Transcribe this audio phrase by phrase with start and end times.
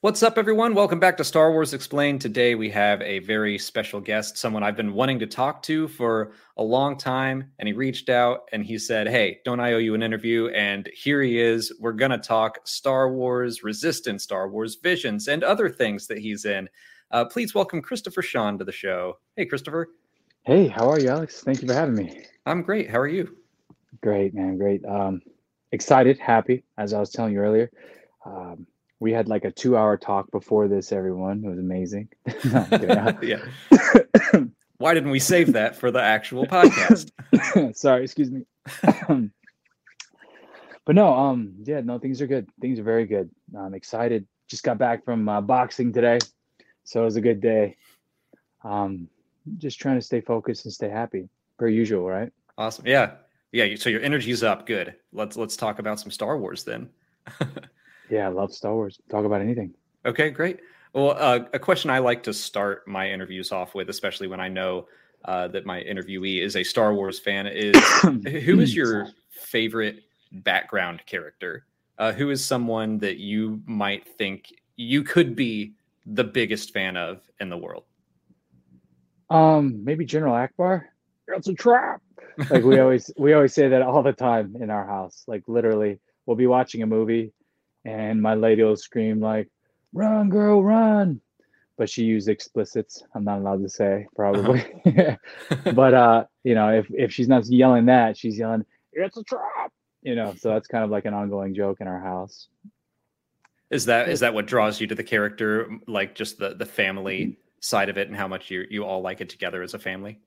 [0.00, 0.76] What's up, everyone?
[0.76, 2.20] Welcome back to Star Wars Explained.
[2.20, 6.34] Today we have a very special guest, someone I've been wanting to talk to for
[6.56, 7.50] a long time.
[7.58, 10.50] And he reached out and he said, Hey, don't I owe you an interview?
[10.50, 11.72] And here he is.
[11.80, 16.44] We're going to talk Star Wars Resistance, Star Wars Visions, and other things that he's
[16.44, 16.68] in.
[17.10, 19.18] Uh, please welcome Christopher Sean to the show.
[19.34, 19.88] Hey, Christopher.
[20.42, 21.42] Hey, how are you, Alex?
[21.42, 22.22] Thank you for having me.
[22.46, 22.88] I'm great.
[22.88, 23.36] How are you?
[24.00, 24.58] Great, man.
[24.58, 24.84] Great.
[24.84, 25.20] Um,
[25.72, 27.68] excited, happy, as I was telling you earlier.
[28.24, 28.64] Um,
[29.00, 31.44] we had like a two hour talk before this, everyone.
[31.44, 32.08] It was amazing.
[33.22, 33.44] yeah.
[34.78, 37.10] Why didn't we save that for the actual podcast?
[37.76, 38.44] Sorry, excuse me.
[40.84, 42.48] but no, um, yeah, no, things are good.
[42.60, 43.28] Things are very good.
[43.56, 44.26] I'm excited.
[44.48, 46.18] Just got back from uh, boxing today,
[46.84, 47.76] so it was a good day.
[48.62, 49.08] Um,
[49.58, 52.32] just trying to stay focused and stay happy, per usual, right?
[52.56, 52.86] Awesome.
[52.86, 53.12] Yeah,
[53.50, 53.74] yeah.
[53.76, 54.64] So your energy's up.
[54.64, 54.94] Good.
[55.12, 56.88] Let's let's talk about some Star Wars then.
[58.10, 58.98] Yeah, I love Star Wars.
[59.10, 59.74] Talk about anything.
[60.06, 60.60] Okay, great.
[60.92, 64.48] Well, uh, a question I like to start my interviews off with, especially when I
[64.48, 64.88] know
[65.24, 67.76] uh, that my interviewee is a Star Wars fan, is
[68.44, 71.66] who is your favorite background character?
[71.98, 75.74] Uh, who is someone that you might think you could be
[76.06, 77.84] the biggest fan of in the world?
[79.30, 80.84] Um, maybe General Ackbar.
[81.28, 82.00] It's a trap.
[82.50, 85.24] Like we always we always say that all the time in our house.
[85.26, 87.32] Like literally, we'll be watching a movie
[87.88, 89.48] and my lady will scream like,
[89.92, 91.20] "Run, girl, run!"
[91.76, 93.02] But she used explicits.
[93.14, 95.72] I'm not allowed to say probably, uh-huh.
[95.74, 99.72] but uh, you know, if if she's not yelling that, she's yelling, "It's a trap!"
[100.02, 102.48] You know, so that's kind of like an ongoing joke in our house.
[103.70, 107.20] Is that is that what draws you to the character, like just the the family
[107.20, 107.40] mm-hmm.
[107.60, 110.20] side of it, and how much you you all like it together as a family?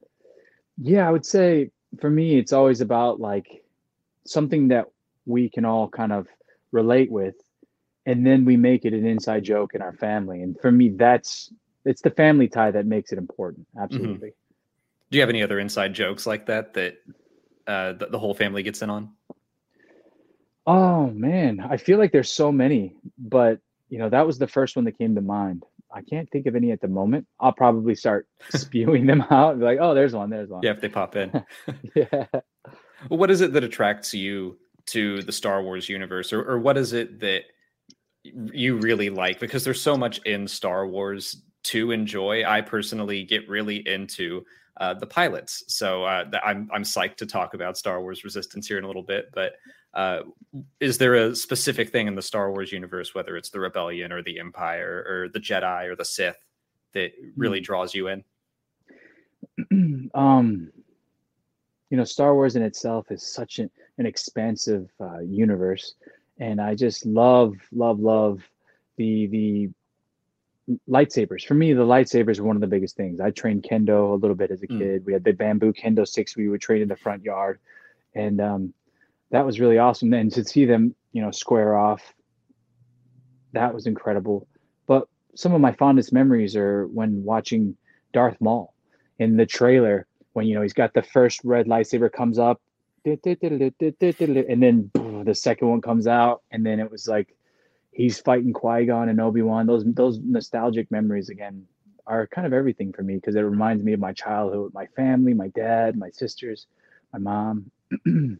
[0.77, 3.63] Yeah, I would say for me, it's always about like
[4.25, 4.85] something that
[5.25, 6.27] we can all kind of
[6.71, 7.35] relate with
[8.05, 10.41] and then we make it an inside joke in our family.
[10.41, 11.51] And for me that's
[11.85, 13.67] it's the family tie that makes it important.
[13.69, 13.83] Mm-hmm.
[13.83, 14.29] absolutely.
[14.29, 15.09] Mm-hmm.
[15.11, 16.97] do you have any other inside jokes like that that
[17.67, 19.11] uh, the, the whole family gets in on?
[20.65, 21.59] Oh man.
[21.59, 23.59] I feel like there's so many but
[23.89, 25.63] you know that was the first one that came to mind.
[25.93, 27.27] I can't think of any at the moment.
[27.39, 29.59] I'll probably start spewing them out.
[29.59, 30.61] Like oh there's one there's one.
[30.63, 31.43] Yeah if they pop in.
[31.95, 32.25] Yeah.
[33.09, 34.57] Well, what is it that attracts you
[34.87, 37.43] to the Star Wars universe, or, or what is it that
[38.23, 39.39] you really like?
[39.39, 42.43] Because there's so much in Star Wars to enjoy.
[42.45, 44.43] I personally get really into
[44.77, 48.77] uh, the pilots, so uh, I'm I'm psyched to talk about Star Wars Resistance here
[48.77, 49.29] in a little bit.
[49.33, 49.53] But
[49.93, 50.21] uh,
[50.79, 54.23] is there a specific thing in the Star Wars universe, whether it's the Rebellion or
[54.23, 56.37] the Empire or the Jedi or the Sith,
[56.93, 57.65] that really hmm.
[57.65, 58.23] draws you in?
[60.13, 60.71] um,
[61.89, 65.95] you know, Star Wars in itself is such an, an expansive uh, universe,
[66.41, 68.41] and I just love, love, love
[68.97, 69.69] the the
[70.89, 71.45] lightsabers.
[71.45, 73.19] For me, the lightsabers are one of the biggest things.
[73.19, 74.79] I trained kendo a little bit as a mm.
[74.79, 75.05] kid.
[75.05, 77.59] We had the bamboo kendo sticks we would train in the front yard,
[78.15, 78.73] and um,
[79.29, 80.13] that was really awesome.
[80.13, 82.01] And to see them, you know, square off,
[83.53, 84.47] that was incredible.
[84.87, 87.77] But some of my fondest memories are when watching
[88.13, 88.73] Darth Maul
[89.19, 92.61] in the trailer when you know he's got the first red lightsaber comes up
[93.05, 94.91] and then
[95.25, 97.35] the second one comes out and then it was like
[97.91, 101.65] he's fighting Qui-Gon and Obi-Wan those those nostalgic memories again
[102.07, 105.33] are kind of everything for me because it reminds me of my childhood my family
[105.33, 106.67] my dad my sisters
[107.13, 107.71] my mom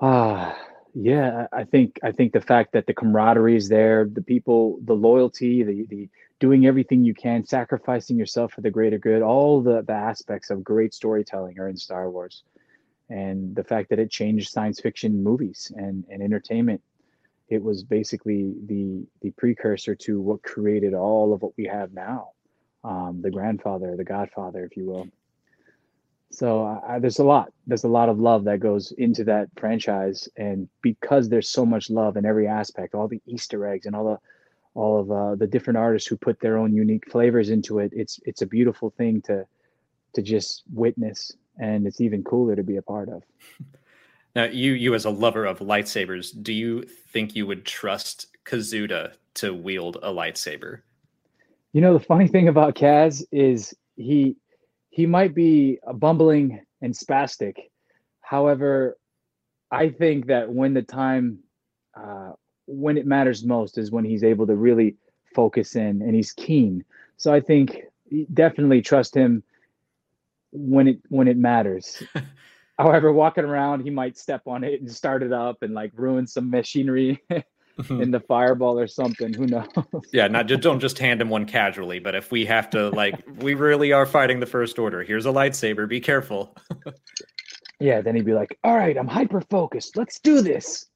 [0.00, 0.56] ah
[0.94, 4.94] yeah i think i think the fact that the camaraderie is there the people the
[4.94, 6.08] loyalty the the
[6.40, 9.22] doing everything you can, sacrificing yourself for the greater good.
[9.22, 12.42] All the, the aspects of great storytelling are in Star Wars.
[13.10, 16.82] And the fact that it changed science fiction movies and, and entertainment,
[17.48, 22.30] it was basically the the precursor to what created all of what we have now.
[22.82, 25.08] Um, the grandfather, the godfather, if you will.
[26.30, 27.52] So there's a lot.
[27.66, 31.90] There's a lot of love that goes into that franchise, and because there's so much
[31.90, 34.18] love in every aspect, all the Easter eggs and all the
[34.74, 37.92] all of uh, the different artists who put their own unique flavors into it.
[37.94, 39.46] It's it's a beautiful thing to
[40.14, 43.22] to just witness, and it's even cooler to be a part of.
[44.36, 49.12] Now, you you as a lover of lightsabers, do you think you would trust Kazuda
[49.34, 50.80] to wield a lightsaber?
[51.72, 54.36] You know, the funny thing about Kaz is he
[54.90, 57.54] he might be bumbling and spastic.
[58.22, 58.96] However,
[59.70, 61.38] I think that when the time
[61.96, 62.32] uh,
[62.66, 64.96] when it matters most is when he's able to really
[65.34, 66.84] focus in and he's keen.
[67.16, 67.82] So I think
[68.32, 69.42] definitely trust him
[70.54, 72.02] when it when it matters.
[72.78, 76.26] However, walking around, he might step on it and start it up and like ruin
[76.26, 77.22] some machinery.
[77.78, 78.00] mm-hmm.
[78.00, 79.32] in the fireball or something.
[79.32, 79.66] Who knows?
[80.12, 83.14] yeah, not just don't just hand him one casually, but if we have to, like,
[83.38, 85.02] we really are fighting the First Order.
[85.02, 85.88] Here's a lightsaber.
[85.88, 86.56] Be careful.
[87.80, 89.96] yeah, then he'd be like, "All right, I'm hyper focused.
[89.96, 90.86] Let's do this."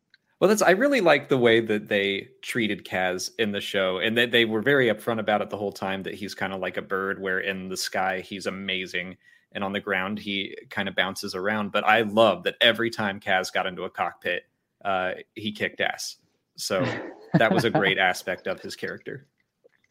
[0.40, 4.16] Well, that's I really like the way that they treated Kaz in the show, and
[4.16, 6.02] that they were very upfront about it the whole time.
[6.04, 9.16] That he's kind of like a bird, where in the sky he's amazing,
[9.52, 11.72] and on the ground he kind of bounces around.
[11.72, 14.44] But I love that every time Kaz got into a cockpit,
[14.84, 16.16] uh, he kicked ass.
[16.56, 16.86] So
[17.34, 19.26] that was a great aspect of his character.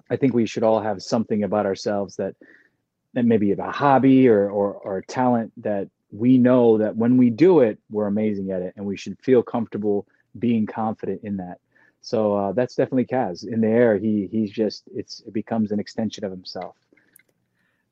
[0.10, 2.36] I think we should all have something about ourselves that
[3.14, 7.60] that maybe a hobby or, or or talent that we know that when we do
[7.60, 10.08] it, we're amazing at it, and we should feel comfortable
[10.40, 11.60] being confident in that.
[12.02, 13.46] So uh, that's definitely Kaz.
[13.46, 16.76] In the air, he he's just it's it becomes an extension of himself.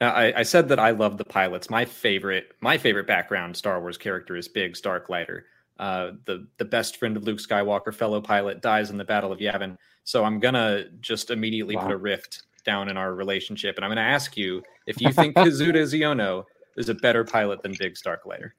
[0.05, 1.67] Now, I, I, said that I love the pilots.
[1.67, 5.41] My favorite, my favorite background Star Wars character is Biggs Darklighter.
[5.79, 9.39] Uh, the the best friend of Luke Skywalker, fellow pilot, dies in the Battle of
[9.39, 9.75] Yavin.
[10.03, 11.87] So I'm gonna just immediately wow.
[11.87, 15.35] put a rift down in our relationship, and I'm gonna ask you if you think
[15.35, 16.43] Kazuda Xiono
[16.77, 18.51] is a better pilot than Biggs Darklighter.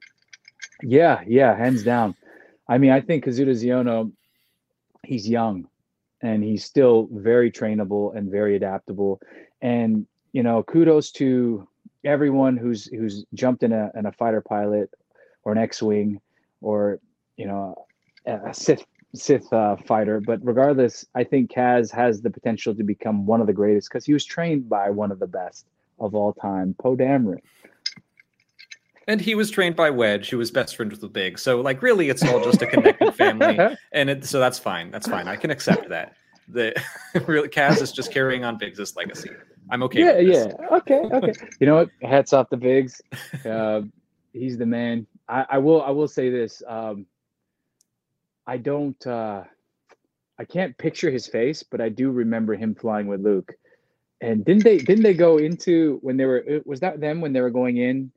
[0.83, 2.13] Yeah, yeah, hands down.
[2.67, 4.11] I mean, I think Kazuda Xiono,
[5.05, 5.69] he's young
[6.21, 9.21] and he's still very trainable and very adaptable.
[9.61, 11.67] And, you know, kudos to
[12.03, 14.89] everyone who's who's jumped in a in a fighter pilot
[15.43, 16.19] or an X-wing
[16.61, 16.99] or,
[17.37, 17.85] you know,
[18.25, 18.85] a Sith
[19.15, 20.19] Sith uh, fighter.
[20.19, 24.05] But regardless, I think Kaz has the potential to become one of the greatest because
[24.05, 25.65] he was trained by one of the best
[25.99, 27.39] of all time, Poe Dameron.
[29.07, 31.39] And he was trained by Wedge, who was best friends with Big.
[31.39, 33.57] So, like, really, it's all just a connected family,
[33.93, 34.91] and it, so that's fine.
[34.91, 35.29] That's fine.
[35.29, 36.15] I can accept that.
[36.49, 36.75] The
[37.25, 39.29] really Kaz is just carrying on Biggs' legacy.
[39.69, 39.99] I'm okay.
[39.99, 40.53] Yeah, yeah.
[40.71, 41.33] Okay, okay.
[41.59, 41.89] you know what?
[42.01, 43.01] Hats off to Biggs.
[43.45, 43.81] Uh,
[44.33, 45.05] he's the man.
[45.27, 45.81] I, I, will.
[45.81, 46.61] I will say this.
[46.67, 47.05] Um,
[48.45, 49.05] I don't.
[49.05, 49.43] Uh,
[50.39, 53.53] I can't picture his face, but I do remember him flying with Luke.
[54.21, 54.77] And didn't they?
[54.77, 56.43] Didn't they go into when they were?
[56.65, 58.11] Was that them when they were going in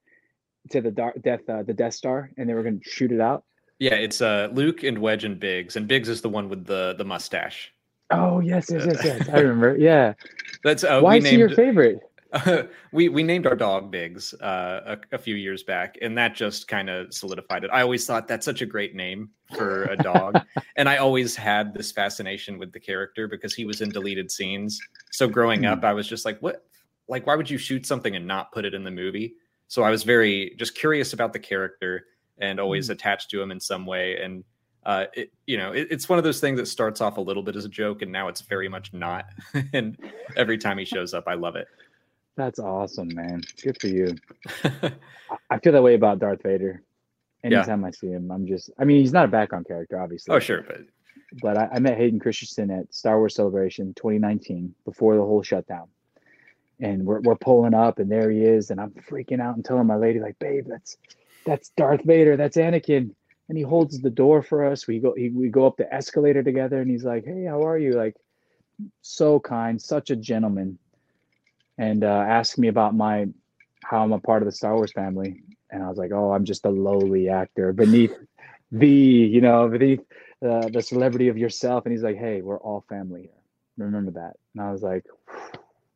[0.70, 3.20] to the dark death uh, the Death Star and they were going to shoot it
[3.20, 3.44] out?
[3.78, 6.94] Yeah, it's uh Luke and Wedge and Biggs, and Biggs is the one with the
[6.96, 7.72] the mustache.
[8.10, 9.28] Oh yes, yes, yes, yes.
[9.28, 9.76] I remember.
[9.76, 10.14] Yeah.
[10.62, 12.00] That's uh, why is named, he your favorite?
[12.32, 16.34] Uh, we we named our dog Biggs uh, a, a few years back, and that
[16.34, 17.70] just kind of solidified it.
[17.72, 20.40] I always thought that's such a great name for a dog,
[20.76, 24.80] and I always had this fascination with the character because he was in deleted scenes.
[25.10, 25.86] So growing up, hmm.
[25.86, 26.64] I was just like, what?
[27.08, 29.34] Like, why would you shoot something and not put it in the movie?
[29.66, 32.04] So I was very just curious about the character
[32.38, 32.92] and always mm.
[32.92, 34.20] attached to him in some way.
[34.20, 34.42] And
[34.84, 37.42] uh, it, you know, it, it's one of those things that starts off a little
[37.42, 39.26] bit as a joke, and now it's very much not.
[39.72, 39.98] and
[40.36, 41.68] every time he shows up, I love it.
[42.36, 43.42] That's awesome, man.
[43.62, 44.16] Good for you.
[45.50, 46.82] I feel that way about Darth Vader.
[47.42, 47.88] Anytime yeah.
[47.88, 48.70] I see him, I'm just.
[48.78, 50.34] I mean, he's not a background character, obviously.
[50.34, 50.80] Oh, sure, but
[51.42, 55.88] but I, I met Hayden Christensen at Star Wars Celebration 2019 before the whole shutdown
[56.80, 59.86] and we're, we're pulling up and there he is and i'm freaking out and telling
[59.86, 60.96] my lady like babe that's
[61.44, 63.14] that's darth vader that's anakin
[63.50, 64.86] and he holds the door for us.
[64.86, 67.76] We go he, we go up the escalator together and he's like hey how are
[67.76, 67.92] you?
[67.92, 68.14] Like
[69.02, 70.78] so kind such a gentleman.
[71.76, 73.26] And uh, asked me about my
[73.82, 75.42] how i'm a part of the star wars family.
[75.70, 78.16] And i was like oh i'm just a lowly actor beneath
[78.72, 80.04] the you know beneath
[80.48, 81.84] uh, the celebrity of yourself.
[81.84, 83.84] And he's like hey we're all family here.
[83.84, 84.36] Remember that.
[84.54, 85.04] And i was like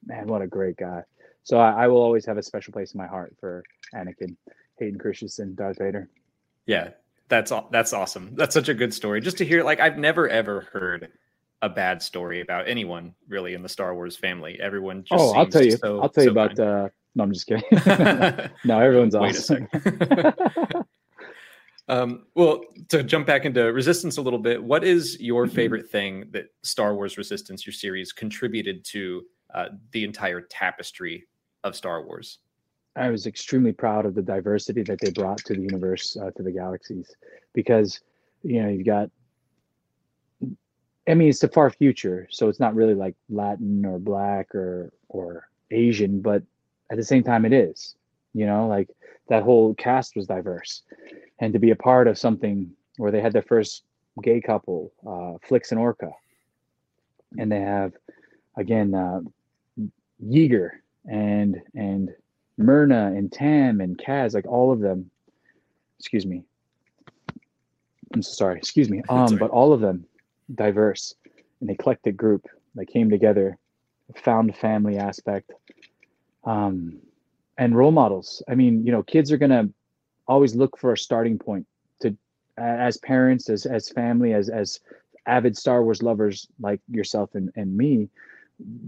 [0.04, 1.04] man, what a great guy.
[1.44, 3.62] So I, I, will always have a special place in my heart for
[3.94, 4.36] Anakin,
[4.78, 6.10] Hayden Christensen, Darth Vader.
[6.66, 6.90] Yeah,
[7.28, 8.34] that's that's awesome.
[8.34, 9.20] That's such a good story.
[9.20, 11.10] Just to hear, like, I've never ever heard
[11.62, 14.58] a bad story about anyone really in the Star Wars family.
[14.60, 16.58] Everyone just oh, I'll tell you, so, I'll tell so you about.
[16.58, 17.64] Uh, no, I'm just kidding.
[18.64, 19.68] no, everyone's Wait awesome.
[19.72, 20.84] a second.
[21.88, 25.54] um, well, to jump back into Resistance a little bit, what is your mm-hmm.
[25.54, 29.22] favorite thing that Star Wars Resistance, your series, contributed to
[29.54, 31.26] uh, the entire tapestry
[31.62, 32.38] of Star Wars.
[32.96, 36.42] I was extremely proud of the diversity that they brought to the universe, uh, to
[36.42, 37.14] the galaxies,
[37.52, 38.00] because
[38.42, 39.10] you know you've got.
[41.06, 44.92] I mean, it's the far future, so it's not really like Latin or Black or
[45.08, 46.42] or Asian, but
[46.90, 47.96] at the same time, it is.
[48.32, 48.88] You know, like
[49.28, 50.82] that whole cast was diverse,
[51.40, 53.82] and to be a part of something where they had their first
[54.22, 56.12] gay couple, uh, Flix and Orka,
[57.38, 57.92] and they have
[58.56, 59.20] again uh,
[60.24, 60.70] Yeager
[61.10, 62.14] and and
[62.56, 65.10] Myrna and Tam and Kaz, like all of them.
[65.98, 66.44] Excuse me.
[68.12, 68.58] I'm so sorry.
[68.58, 69.02] Excuse me.
[69.08, 70.06] Um, but all of them
[70.54, 71.14] diverse,
[71.60, 73.58] an eclectic group that came together,
[74.16, 75.52] found family aspect,
[76.44, 76.98] um,
[77.56, 78.42] and role models.
[78.48, 79.68] I mean, you know, kids are gonna
[80.26, 81.66] always look for a starting point
[82.02, 82.16] to,
[82.58, 84.80] as parents, as as family, as as
[85.26, 88.08] avid Star Wars lovers like yourself and, and me,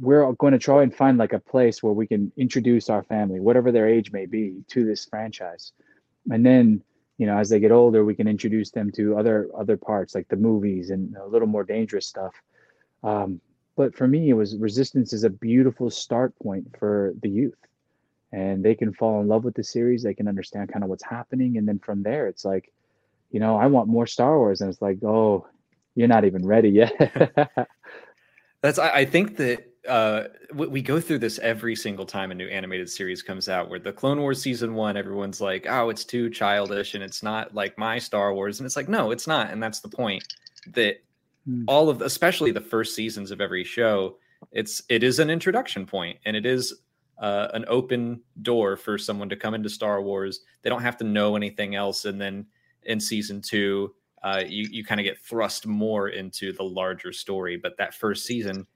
[0.01, 3.41] we're going to try and find like a place where we can introduce our family,
[3.41, 5.73] whatever their age may be, to this franchise.
[6.31, 6.83] And then,
[7.19, 10.29] you know, as they get older, we can introduce them to other other parts like
[10.29, 12.35] the movies and a little more dangerous stuff.
[13.03, 13.41] Um,
[13.77, 17.59] but for me, it was Resistance is a beautiful start point for the youth,
[18.33, 20.03] and they can fall in love with the series.
[20.03, 22.73] They can understand kind of what's happening, and then from there, it's like,
[23.31, 25.47] you know, I want more Star Wars, and it's like, oh,
[25.95, 27.47] you're not even ready yet.
[28.63, 32.49] That's I, I think that uh, we go through this every single time a new
[32.49, 36.29] animated series comes out where the clone wars season one everyone's like oh it's too
[36.31, 39.63] childish and it's not like my star wars and it's like no it's not and
[39.63, 40.25] that's the point
[40.75, 40.97] that
[41.49, 41.65] mm.
[41.69, 44.17] all of especially the first seasons of every show
[44.53, 46.83] it's it is an introduction point and it is
[47.19, 51.05] uh, an open door for someone to come into star wars they don't have to
[51.05, 52.45] know anything else and then
[52.85, 57.57] in season two uh, you you kind of get thrust more into the larger story.
[57.57, 58.67] But that first season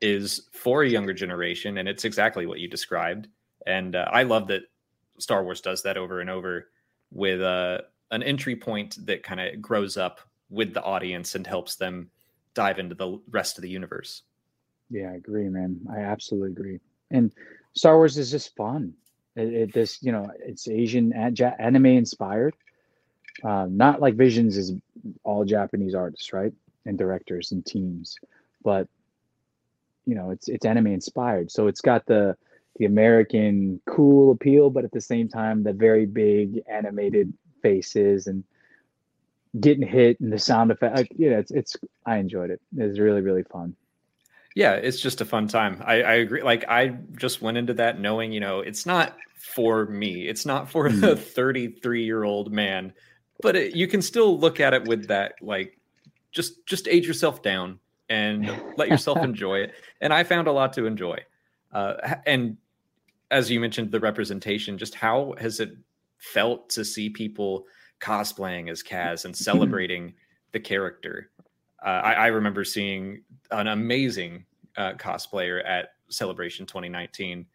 [0.00, 3.28] is for a younger generation, and it's exactly what you described.
[3.66, 4.62] And uh, I love that
[5.18, 6.68] Star Wars does that over and over
[7.10, 7.78] with uh,
[8.10, 12.10] an entry point that kind of grows up with the audience and helps them
[12.54, 14.22] dive into the rest of the universe.
[14.90, 15.80] Yeah, I agree, man.
[15.92, 16.80] I absolutely agree.
[17.10, 17.32] And
[17.74, 18.94] Star Wars is just fun.
[19.34, 22.54] It, it this, you know, it's Asian anime inspired
[23.44, 24.72] uh, not like Visions is
[25.24, 26.52] all Japanese artists, right,
[26.84, 28.16] and directors and teams,
[28.62, 28.88] but
[30.06, 32.36] you know it's it's anime inspired, so it's got the
[32.78, 38.44] the American cool appeal, but at the same time the very big animated faces and
[39.60, 40.96] getting hit and the sound effect.
[40.96, 42.60] Like, you know, it's it's I enjoyed it.
[42.76, 43.76] It was really really fun.
[44.54, 45.82] Yeah, it's just a fun time.
[45.84, 46.42] I, I agree.
[46.42, 50.26] Like I just went into that knowing, you know, it's not for me.
[50.26, 51.12] It's not for mm.
[51.12, 52.94] a 33 year old man
[53.42, 55.78] but it, you can still look at it with that like
[56.32, 57.78] just just age yourself down
[58.08, 59.74] and let yourself enjoy it.
[60.00, 61.18] And i found a lot to enjoy.
[61.72, 62.56] Uh, and
[63.30, 65.76] as you mentioned the representation just how has it
[66.18, 67.66] felt to see people
[68.00, 70.14] cosplaying as kaz and celebrating
[70.52, 71.30] the character?
[71.84, 74.44] Uh, I, I, remember seeing an amazing
[74.76, 77.46] uh, cosplayer at celebration 2019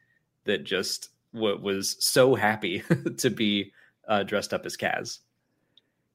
[0.45, 2.83] that just w- was so happy
[3.17, 3.71] to be
[4.07, 5.19] uh, dressed up as kaz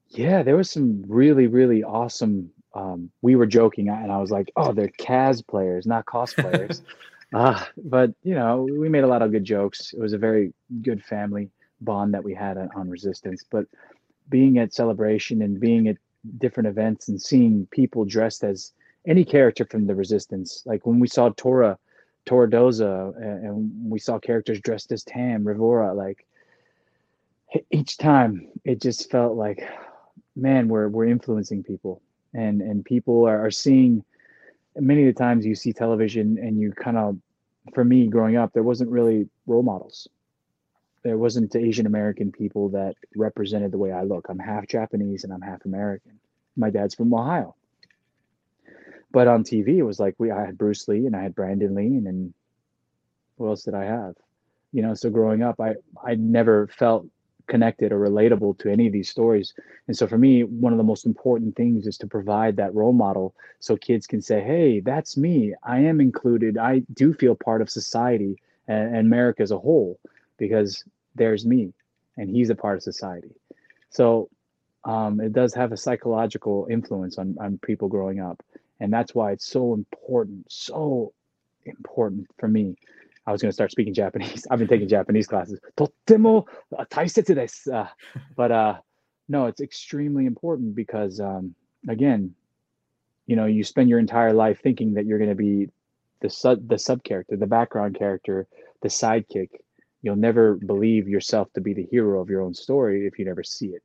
[0.09, 2.51] yeah, there was some really, really awesome.
[2.73, 6.81] Um, we were joking, and I was like, "Oh, they're Kaz players, not cosplayers."
[7.33, 9.93] uh, but you know, we made a lot of good jokes.
[9.93, 11.49] It was a very good family
[11.81, 13.43] bond that we had on, on Resistance.
[13.49, 13.65] But
[14.29, 15.97] being at Celebration and being at
[16.37, 18.73] different events and seeing people dressed as
[19.05, 21.77] any character from the Resistance, like when we saw Torra,
[22.25, 26.25] Torra Doza, and, and we saw characters dressed as Tam, Ryvora, like
[27.71, 29.67] each time it just felt like
[30.37, 32.01] man, we're we're influencing people,
[32.33, 34.03] and and people are, are seeing.
[34.79, 37.17] Many of the times you see television, and you kind of,
[37.73, 40.07] for me growing up, there wasn't really role models.
[41.01, 44.27] There wasn't Asian American people that represented the way I look.
[44.29, 46.19] I'm half Japanese and I'm half American.
[46.55, 47.55] My dad's from Ohio.
[49.11, 51.73] But on TV, it was like we I had Bruce Lee and I had Brandon
[51.73, 52.33] Lee, and then
[53.37, 54.15] what else did I have?
[54.73, 55.75] You know, so growing up, I
[56.05, 57.07] I never felt
[57.47, 59.53] connected or relatable to any of these stories.
[59.87, 62.93] And so for me, one of the most important things is to provide that role
[62.93, 65.53] model so kids can say, hey, that's me.
[65.63, 66.57] I am included.
[66.57, 69.99] I do feel part of society and, and America as a whole
[70.37, 70.83] because
[71.15, 71.73] there's me
[72.17, 73.33] and he's a part of society.
[73.89, 74.29] So
[74.83, 78.43] um, it does have a psychological influence on, on people growing up.
[78.79, 81.13] And that's why it's so important, so
[81.65, 82.77] important for me
[83.27, 84.47] I was going to start speaking Japanese.
[84.51, 85.59] I've been taking Japanese classes.
[85.75, 87.73] Totemo taisetsu desu.
[87.73, 87.87] Uh,
[88.35, 88.77] but uh,
[89.27, 91.53] no, it's extremely important because, um,
[91.89, 92.33] again,
[93.25, 95.69] you know, you spend your entire life thinking that you're going to be
[96.21, 98.47] the sub the sub character, the background character,
[98.81, 99.49] the sidekick.
[100.01, 103.43] You'll never believe yourself to be the hero of your own story if you never
[103.43, 103.83] see it.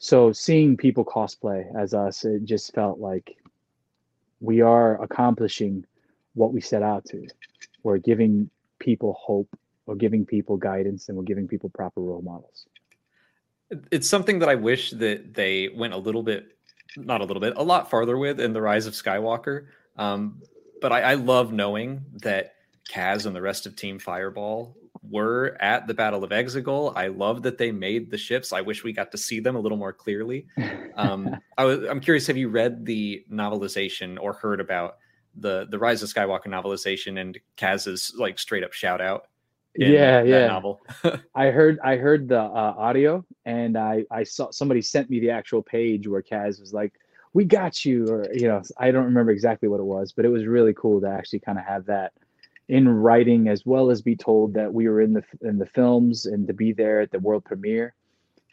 [0.00, 3.36] So seeing people cosplay as us, it just felt like
[4.40, 5.84] we are accomplishing
[6.34, 7.26] what we set out to
[7.88, 9.48] we're giving people hope
[9.86, 12.66] we're giving people guidance and we're giving people proper role models
[13.90, 16.58] it's something that i wish that they went a little bit
[16.96, 19.66] not a little bit a lot farther with in the rise of skywalker
[19.96, 20.40] um,
[20.80, 22.54] but I, I love knowing that
[22.88, 26.92] kaz and the rest of team fireball were at the Battle of Exegol.
[26.96, 28.52] I love that they made the ships.
[28.52, 30.46] I wish we got to see them a little more clearly.
[30.98, 34.96] Um, I I'm curious, have you read the novelization or heard about
[35.36, 39.28] the the Rise of Skywalker novelization and Kaz's like straight up shout out.
[39.74, 40.46] yeah, yeah.
[40.46, 40.80] Novel.
[41.34, 45.30] I heard I heard the uh, audio and I I saw somebody sent me the
[45.30, 46.94] actual page where Kaz was like,
[47.32, 50.28] we got you or you know i don't remember exactly what it was but it
[50.28, 52.12] was really cool to actually kind of have that
[52.68, 56.26] in writing as well as be told that we were in the in the films
[56.26, 57.94] and to be there at the world premiere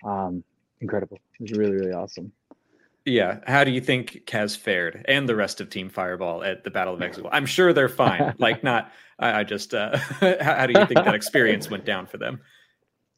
[0.04, 0.44] um
[0.82, 2.32] incredible it was really really awesome
[3.06, 6.72] yeah how do you think kaz fared and the rest of team fireball at the
[6.72, 10.68] battle of exegol i'm sure they're fine like not i, I just uh how, how
[10.68, 12.42] do you think that experience went down for them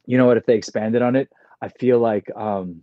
[0.06, 1.30] you know what if they expanded on it
[1.62, 2.82] i feel like um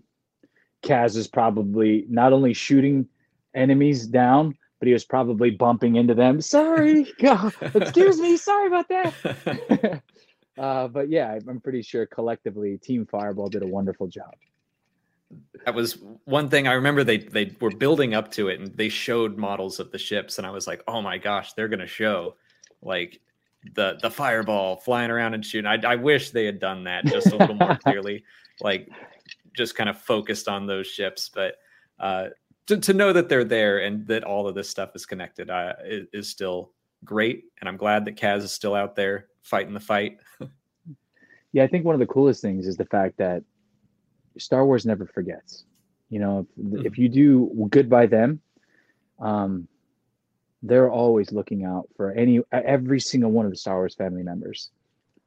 [0.85, 3.09] Kaz is probably not only shooting
[3.55, 6.41] enemies down, but he was probably bumping into them.
[6.41, 7.11] Sorry,
[7.75, 10.03] excuse me, sorry about that.
[10.59, 14.35] uh, but yeah, I'm pretty sure collectively, Team Fireball did a wonderful job.
[15.65, 17.05] That was one thing I remember.
[17.05, 20.47] They they were building up to it, and they showed models of the ships, and
[20.47, 22.37] I was like, "Oh my gosh, they're gonna show
[22.83, 23.21] like
[23.75, 27.29] the the fireball flying around and shooting." I, I wish they had done that just
[27.29, 28.25] a little more clearly.
[28.61, 28.89] Like
[29.55, 31.31] just kind of focused on those ships.
[31.33, 31.57] But
[31.99, 32.29] uh,
[32.67, 35.75] to, to know that they're there and that all of this stuff is connected uh,
[35.85, 36.73] is, is still
[37.05, 37.45] great.
[37.61, 40.19] And I'm glad that Kaz is still out there fighting the fight.
[41.53, 43.43] yeah, I think one of the coolest things is the fact that
[44.39, 45.65] Star Wars never forgets.
[46.11, 46.87] You know, if, mm-hmm.
[46.87, 48.41] if you do good by them,
[49.21, 49.69] um,
[50.63, 54.71] they're always looking out for any every single one of the Star Wars family members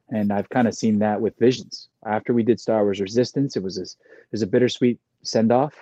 [0.09, 1.89] and I've kind of seen that with Visions.
[2.05, 5.73] After we did Star Wars Resistance, it was this it was a bittersweet send off.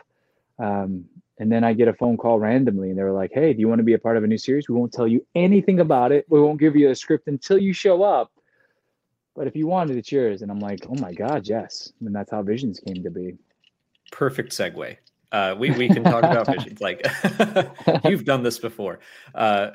[0.57, 1.05] Um,
[1.37, 3.67] and then I get a phone call randomly, and they were like, "Hey, do you
[3.67, 4.69] want to be a part of a new series?
[4.69, 6.25] We won't tell you anything about it.
[6.29, 8.31] We won't give you a script until you show up.
[9.35, 12.31] But if you wanted, it's yours." And I'm like, "Oh my god, yes!" And that's
[12.31, 13.35] how Visions came to be.
[14.11, 14.97] Perfect segue.
[15.31, 16.81] Uh, we we can talk about Visions.
[16.81, 17.05] Like
[18.05, 18.99] you've done this before.
[19.33, 19.71] Uh,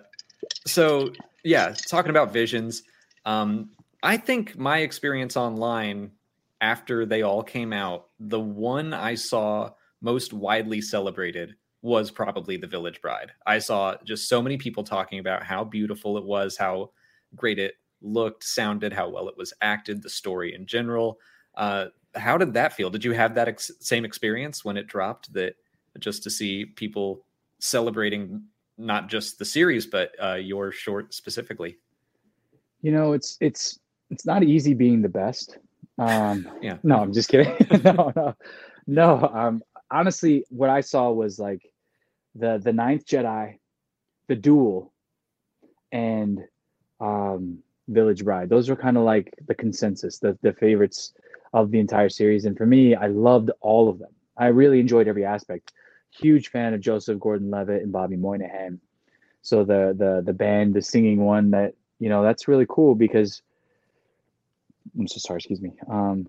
[0.67, 1.13] so
[1.45, 2.83] yeah, talking about Visions.
[3.25, 3.71] Um,
[4.03, 6.13] I think my experience online
[6.61, 12.67] after they all came out, the one I saw most widely celebrated was probably The
[12.67, 13.33] Village Bride.
[13.47, 16.91] I saw just so many people talking about how beautiful it was, how
[17.35, 21.19] great it looked, sounded, how well it was acted, the story in general.
[21.55, 22.91] Uh, how did that feel?
[22.91, 25.33] Did you have that ex- same experience when it dropped?
[25.33, 25.55] That
[25.99, 27.25] just to see people
[27.59, 28.43] celebrating
[28.79, 31.77] not just the series but uh, your short specifically.
[32.83, 33.79] You know, it's it's
[34.11, 35.59] it's not easy being the best.
[35.99, 36.79] Um, yeah.
[36.83, 37.55] No, I'm just kidding.
[37.85, 38.37] no, no,
[38.87, 39.31] no.
[39.33, 41.71] Um, honestly, what I saw was like
[42.35, 43.59] the the Ninth Jedi,
[44.29, 44.93] the Duel,
[45.93, 46.41] and
[47.01, 48.49] um, Village Bride.
[48.49, 51.15] Those were kind of like the consensus, the the favorites
[51.53, 52.45] of the entire series.
[52.45, 54.13] And for me, I loved all of them.
[54.37, 55.73] I really enjoyed every aspect.
[56.11, 58.81] Huge fan of Joseph Gordon-Levitt and Bobby Moynihan.
[59.43, 63.43] So the the the band, the singing one, that you know, that's really cool because
[64.99, 65.73] I'm so sorry, excuse me.
[65.89, 66.29] Um,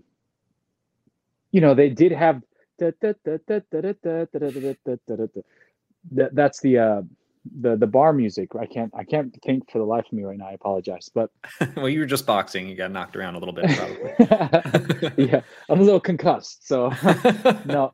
[1.50, 2.42] you know, they did have
[2.78, 2.98] that
[6.34, 7.02] that's the uh
[7.60, 8.50] the the bar music.
[8.58, 10.48] I can't I can't think for the life of me right now.
[10.48, 11.10] I apologize.
[11.12, 11.30] But
[11.76, 12.68] well, you were just boxing.
[12.68, 15.12] You got knocked around a little bit, probably.
[15.26, 16.66] yeah, I'm a little concussed.
[16.66, 16.88] So
[17.64, 17.92] no,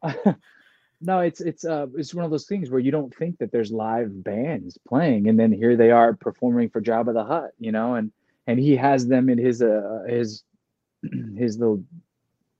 [1.00, 3.72] no, it's it's uh it's one of those things where you don't think that there's
[3.72, 7.94] live bands playing, and then here they are performing for Jabba the Hutt, you know,
[7.94, 8.12] and
[8.46, 10.42] and he has them in his uh his
[11.36, 11.82] his little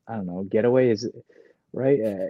[0.06, 1.08] I don't know getaway is
[1.72, 2.26] right uh,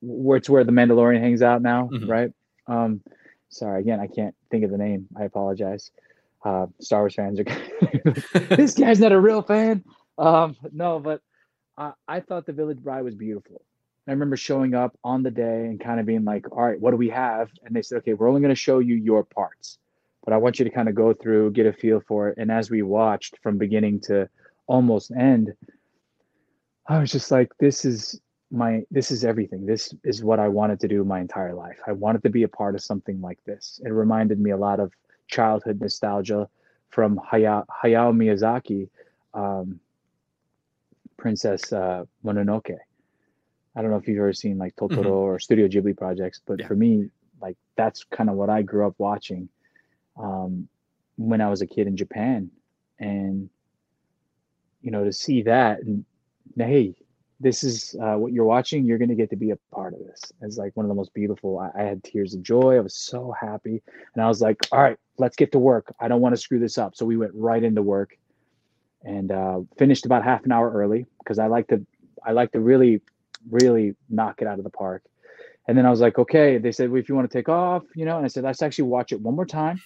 [0.00, 2.08] where it's where the Mandalorian hangs out now, mm-hmm.
[2.08, 2.32] right?
[2.68, 3.00] Um,
[3.48, 5.08] sorry again, I can't think of the name.
[5.18, 5.90] I apologize.
[6.44, 7.44] Uh, Star Wars fans are
[8.56, 9.84] this guy's not a real fan.
[10.16, 11.20] Um, no, but
[11.76, 13.62] I, I thought the Village Bride was beautiful.
[14.06, 16.92] I remember showing up on the day and kind of being like, "All right, what
[16.92, 19.78] do we have?" And they said, "Okay, we're only going to show you your parts,
[20.24, 22.50] but I want you to kind of go through, get a feel for it." And
[22.50, 24.28] as we watched from beginning to
[24.68, 25.54] almost end
[26.86, 29.66] i was just like this is my this is everything.
[29.66, 31.78] This is what i wanted to do my entire life.
[31.86, 33.80] I wanted to be a part of something like this.
[33.84, 34.92] It reminded me a lot of
[35.26, 36.48] childhood nostalgia
[36.90, 38.88] from hayao, hayao miyazaki
[39.34, 39.80] um,
[41.16, 42.76] princess uh, mononoke.
[43.76, 45.08] I don't know if you've ever seen like totoro mm-hmm.
[45.08, 46.66] or studio ghibli projects but yeah.
[46.66, 49.48] for me like that's kind of what i grew up watching
[50.16, 50.66] um,
[51.16, 52.50] when i was a kid in japan.
[52.98, 53.50] And
[54.82, 56.04] you know, to see that and
[56.56, 56.94] hey,
[57.40, 58.84] this is uh, what you're watching.
[58.84, 60.20] You're going to get to be a part of this.
[60.42, 61.58] It's like one of the most beautiful.
[61.58, 62.76] I, I, had tears of joy.
[62.76, 63.80] I was so happy,
[64.14, 65.94] and I was like, "All right, let's get to work.
[66.00, 68.18] I don't want to screw this up." So we went right into work,
[69.04, 71.84] and uh, finished about half an hour early because I like to,
[72.26, 73.00] I like to really,
[73.50, 75.04] really knock it out of the park.
[75.68, 77.84] And then I was like, "Okay." They said, well, "If you want to take off,
[77.94, 79.80] you know," and I said, "Let's actually watch it one more time,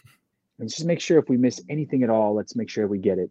[0.58, 3.18] and just make sure if we miss anything at all, let's make sure we get
[3.18, 3.30] it."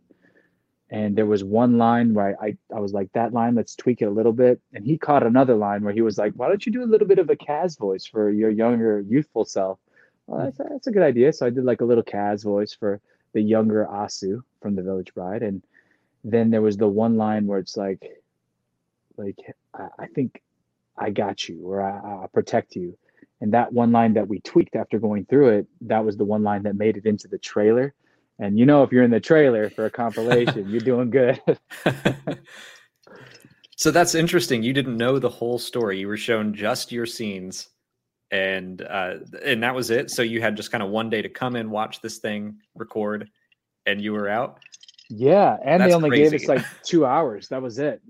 [0.91, 4.01] And there was one line where I, I, I was like that line let's tweak
[4.01, 4.59] it a little bit.
[4.73, 7.07] And he caught another line where he was like why don't you do a little
[7.07, 9.79] bit of a Kaz voice for your younger youthful self?
[10.27, 11.33] Well, that's, that's a good idea.
[11.33, 12.99] So I did like a little Kaz voice for
[13.33, 15.41] the younger Asu from the Village Bride.
[15.41, 15.63] And
[16.25, 18.21] then there was the one line where it's like
[19.17, 19.39] like
[19.73, 20.41] I, I think
[20.97, 22.97] I got you or I, I'll protect you.
[23.39, 26.43] And that one line that we tweaked after going through it that was the one
[26.43, 27.93] line that made it into the trailer
[28.41, 31.39] and you know, if you're in the trailer for a compilation, you're doing good.
[33.77, 34.63] so that's interesting.
[34.63, 35.99] You didn't know the whole story.
[35.99, 37.69] You were shown just your scenes,
[38.31, 40.09] and uh, and that was it.
[40.09, 43.29] So you had just kind of one day to come in, watch this thing, record,
[43.85, 44.59] and you were out.
[45.07, 46.31] Yeah, and that's they only crazy.
[46.31, 47.47] gave us like two hours.
[47.49, 48.01] That was it.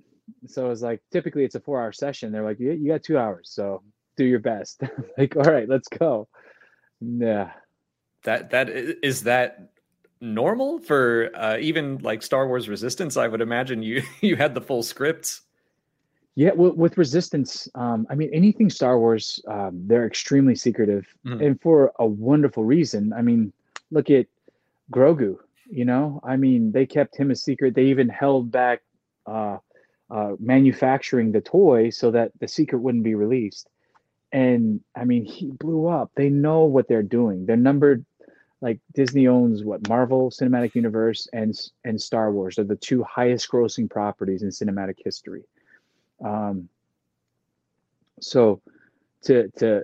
[0.47, 2.31] So it was like typically it's a four-hour session.
[2.31, 3.83] They're like, you, you got two hours, so
[4.15, 4.81] do your best.
[5.17, 6.29] like, all right, let's go.
[7.01, 7.51] Yeah.
[8.23, 9.70] That that is that
[10.21, 13.17] normal for uh, even like Star Wars Resistance.
[13.17, 15.41] I would imagine you you had the full scripts.
[16.35, 21.41] Yeah, well, with Resistance, um, I mean anything Star Wars, um, they're extremely secretive, mm-hmm.
[21.43, 23.11] and for a wonderful reason.
[23.11, 23.51] I mean,
[23.89, 24.27] look at
[24.91, 25.37] Grogu.
[25.69, 27.75] You know, I mean, they kept him a secret.
[27.75, 28.81] They even held back
[29.25, 29.57] uh,
[30.09, 33.69] uh, manufacturing the toy so that the secret wouldn't be released.
[34.33, 36.11] And I mean, he blew up.
[36.15, 37.45] They know what they're doing.
[37.45, 38.05] They're numbered
[38.61, 43.49] like Disney owns what Marvel Cinematic Universe and and Star Wars are the two highest
[43.49, 45.43] grossing properties in cinematic history.
[46.23, 46.69] Um,
[48.19, 48.61] so
[49.23, 49.83] to to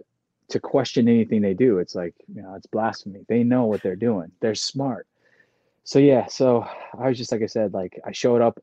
[0.50, 3.26] to question anything they do, it's like you know it's blasphemy.
[3.28, 4.32] They know what they're doing.
[4.40, 5.08] They're smart.
[5.84, 8.60] So yeah, so I was just like I said, like I showed up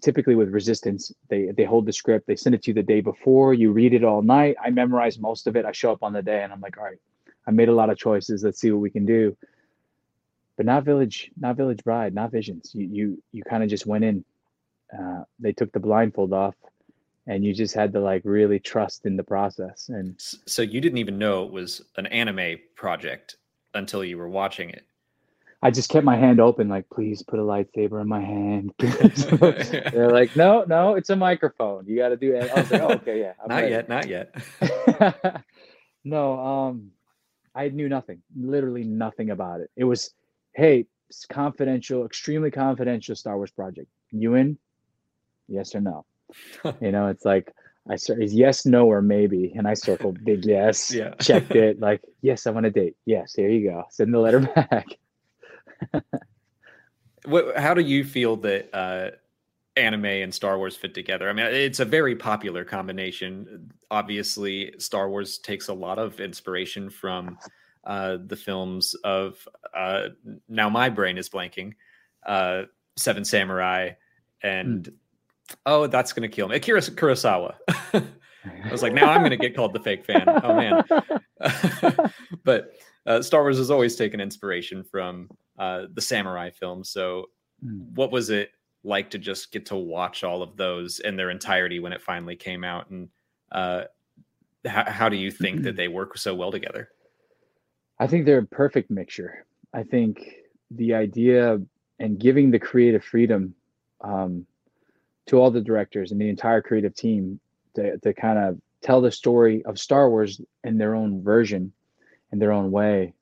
[0.00, 3.00] typically with resistance they they hold the script they send it to you the day
[3.00, 6.12] before you read it all night i memorize most of it i show up on
[6.12, 6.98] the day and i'm like all right
[7.46, 9.36] i made a lot of choices let's see what we can do
[10.58, 12.72] but not village not village bride not visions.
[12.74, 14.24] You you you kind of just went in
[14.92, 16.56] uh, they took the blindfold off
[17.26, 20.98] and you just had to like really trust in the process and so you didn't
[20.98, 23.36] even know it was an anime project
[23.74, 24.84] until you were watching it.
[25.62, 28.72] I just kept my hand open like please put a lightsaber in my hand.
[29.92, 31.86] They're like no no it's a microphone.
[31.86, 33.70] You got to do it i was like oh, okay yeah I'm not ready.
[33.70, 35.44] yet not yet.
[36.04, 36.90] No um
[37.54, 39.70] i knew nothing literally nothing about it.
[39.76, 40.14] It was
[40.58, 43.86] hey, it's confidential, extremely confidential Star Wars project.
[44.10, 44.58] You in?
[45.46, 46.04] Yes or no?
[46.80, 47.54] you know, it's like
[47.88, 50.92] I started yes, no, or maybe, and I circled big yes.
[50.92, 51.14] Yeah.
[51.20, 51.78] checked it.
[51.88, 52.96] Like yes, I want a date.
[53.06, 53.84] Yes, here you go.
[53.90, 54.86] Send the letter back.
[57.24, 57.56] what?
[57.56, 59.10] How do you feel that uh,
[59.76, 61.30] anime and Star Wars fit together?
[61.30, 63.70] I mean, it's a very popular combination.
[63.92, 67.38] Obviously, Star Wars takes a lot of inspiration from
[67.88, 70.08] uh, the films of uh,
[70.48, 71.72] now my brain is blanking
[72.26, 72.62] uh,
[72.96, 73.92] Seven Samurai
[74.42, 74.94] and mm.
[75.66, 77.54] oh that's gonna kill me Akira Kurosawa.
[77.94, 80.24] I was like now I'm gonna get called the fake fan.
[80.26, 80.84] Oh man,
[82.44, 82.74] but
[83.06, 86.90] uh, Star Wars has always taken inspiration from uh, the samurai films.
[86.90, 87.30] So
[87.64, 87.90] mm.
[87.94, 88.50] what was it
[88.84, 92.36] like to just get to watch all of those in their entirety when it finally
[92.36, 93.08] came out and
[93.50, 93.84] uh,
[94.66, 96.90] how, how do you think that they work so well together?
[98.00, 99.44] I think they're a perfect mixture.
[99.74, 100.34] I think
[100.70, 101.60] the idea
[101.98, 103.54] and giving the creative freedom
[104.00, 104.46] um,
[105.26, 107.40] to all the directors and the entire creative team
[107.74, 111.72] to, to kind of tell the story of Star Wars in their own version,
[112.32, 113.14] in their own way.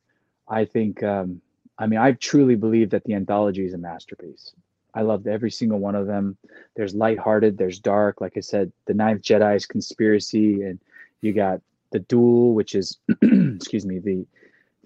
[0.48, 1.40] I think, um,
[1.78, 4.52] I mean, I truly believe that the anthology is a masterpiece.
[4.94, 6.36] I loved every single one of them.
[6.74, 8.20] There's lighthearted, there's dark.
[8.20, 10.78] Like I said, the Ninth Jedi's conspiracy, and
[11.20, 11.60] you got
[11.92, 14.26] the duel, which is, excuse me, the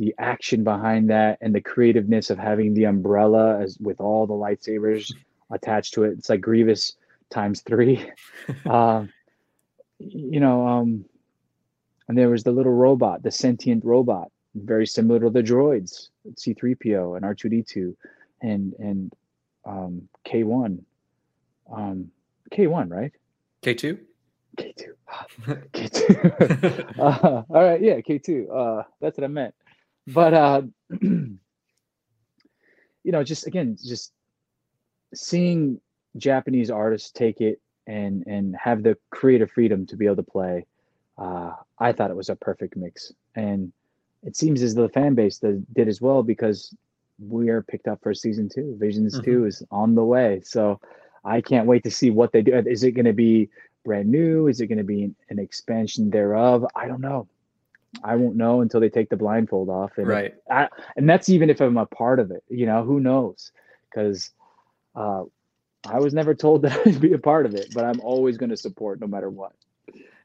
[0.00, 4.32] the action behind that and the creativeness of having the umbrella as with all the
[4.32, 5.12] lightsabers
[5.50, 6.12] attached to it.
[6.12, 6.94] It's like Grievous
[7.28, 8.10] times three.
[8.64, 9.04] uh,
[9.98, 11.04] you know, um,
[12.08, 17.16] and there was the little robot, the sentient robot, very similar to the droids, C3PO
[17.16, 17.94] and R2D2
[18.40, 19.12] and and
[19.66, 20.78] um, K1.
[21.70, 22.10] Um,
[22.50, 23.12] K1, right?
[23.62, 23.98] K2?
[24.56, 24.84] K2.
[25.74, 26.98] K2.
[26.98, 28.46] uh, all right, yeah, K2.
[28.50, 29.54] Uh, that's what I meant
[30.06, 30.62] but uh
[31.02, 31.38] you
[33.04, 34.12] know just again just
[35.14, 35.80] seeing
[36.16, 40.64] japanese artists take it and and have the creative freedom to be able to play
[41.18, 43.12] uh i thought it was a perfect mix.
[43.34, 43.72] And
[44.22, 46.74] it seems as though the fan base did as well because
[47.18, 48.76] we are picked up for season two.
[48.78, 49.30] Visions mm-hmm.
[49.30, 50.42] 2 is on the way.
[50.44, 50.80] So
[51.24, 52.54] i can't wait to see what they do.
[52.54, 53.48] Is it going to be
[53.84, 54.46] brand new?
[54.46, 56.66] Is it going to be an expansion thereof?
[56.76, 57.28] I don't know
[58.04, 59.92] I won't know until they take the blindfold off.
[59.96, 60.34] And right.
[60.50, 63.52] I, and that's even if I'm a part of it, you know, who knows?
[63.88, 64.30] Because
[64.94, 65.24] uh,
[65.88, 68.50] I was never told that I'd be a part of it, but I'm always going
[68.50, 69.52] to support no matter what.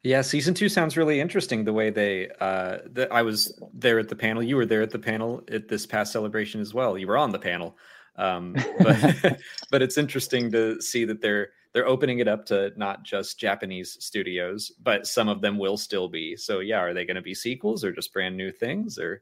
[0.03, 1.65] Yeah, season two sounds really interesting.
[1.65, 4.43] The way they, uh, the, I was there at the panel.
[4.43, 6.95] You were there at the panel at this past celebration as well.
[6.95, 7.75] You were on the panel,
[8.15, 9.39] um, but
[9.71, 13.97] but it's interesting to see that they're they're opening it up to not just Japanese
[13.99, 16.37] studios, but some of them will still be.
[16.37, 19.21] So yeah, are they going to be sequels or just brand new things or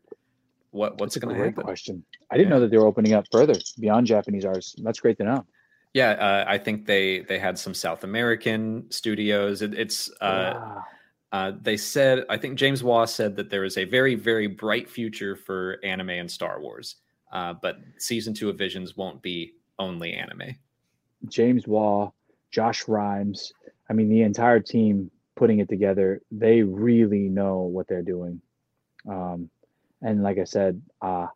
[0.70, 1.00] what?
[1.00, 1.64] What's it going to happen?
[1.64, 2.06] Question.
[2.30, 2.54] I didn't yeah.
[2.54, 4.76] know that they were opening up further beyond Japanese artists.
[4.84, 5.46] That's great to know.
[5.96, 9.64] Yeah, uh, I think they they had some South American studios.
[9.64, 10.82] It, it's uh,
[11.32, 14.88] uh, they said I think James Waugh said that there is a very very bright
[14.88, 16.98] future for anime and Star Wars,
[17.32, 20.56] uh, but season two of Visions won't be only anime.
[21.30, 22.12] James Waugh,
[22.54, 23.52] Josh Rimes,
[23.90, 26.22] I mean the entire team putting it together.
[26.32, 28.42] They really know what they're doing,
[29.10, 29.50] um,
[30.02, 31.28] and like I said, uh,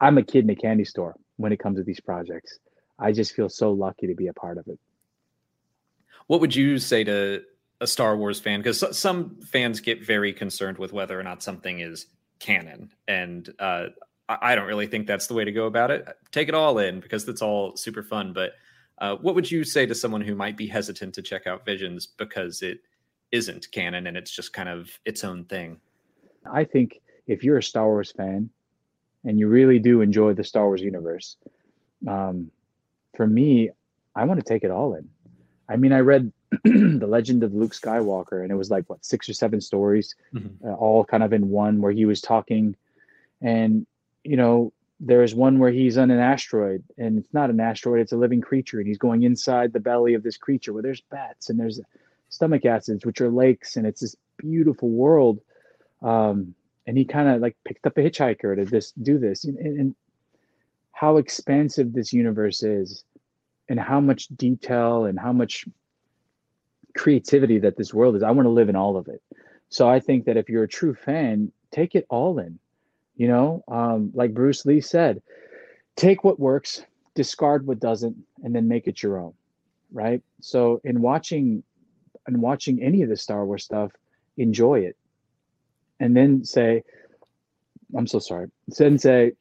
[0.00, 2.58] I'm a kid in a candy store when it comes to these projects.
[2.98, 4.78] I just feel so lucky to be a part of it.
[6.26, 7.42] What would you say to
[7.80, 8.60] a Star Wars fan?
[8.60, 12.06] Because some fans get very concerned with whether or not something is
[12.40, 13.86] canon, and uh,
[14.28, 16.06] I don't really think that's the way to go about it.
[16.32, 18.32] Take it all in because it's all super fun.
[18.32, 18.54] But
[18.98, 22.06] uh, what would you say to someone who might be hesitant to check out Visions
[22.06, 22.80] because it
[23.32, 25.78] isn't canon and it's just kind of its own thing?
[26.50, 28.50] I think if you're a Star Wars fan
[29.24, 31.36] and you really do enjoy the Star Wars universe,
[32.06, 32.50] um,
[33.16, 33.70] for me,
[34.14, 35.08] I want to take it all in.
[35.68, 36.32] I mean, I read
[36.64, 40.66] the Legend of Luke Skywalker, and it was like what six or seven stories, mm-hmm.
[40.66, 42.76] uh, all kind of in one, where he was talking,
[43.42, 43.86] and
[44.22, 48.12] you know, there's one where he's on an asteroid, and it's not an asteroid; it's
[48.12, 51.50] a living creature, and he's going inside the belly of this creature where there's bats
[51.50, 51.80] and there's
[52.28, 55.40] stomach acids, which are lakes, and it's this beautiful world.
[56.02, 56.54] Um,
[56.86, 59.94] and he kind of like picked up a hitchhiker to just do this, and, and
[60.92, 63.04] how expansive this universe is
[63.68, 65.66] and how much detail and how much
[66.96, 68.22] creativity that this world is.
[68.22, 69.22] I want to live in all of it.
[69.68, 72.58] So I think that if you're a true fan, take it all in.
[73.16, 75.22] You know, um, like Bruce Lee said,
[75.96, 79.32] take what works, discard what doesn't, and then make it your own.
[79.92, 80.22] Right.
[80.40, 81.62] So in watching
[82.26, 83.92] and watching any of the Star Wars stuff,
[84.36, 84.96] enjoy it.
[86.00, 86.82] And then say,
[87.96, 88.50] I'm so sorry.
[88.68, 89.32] Then say,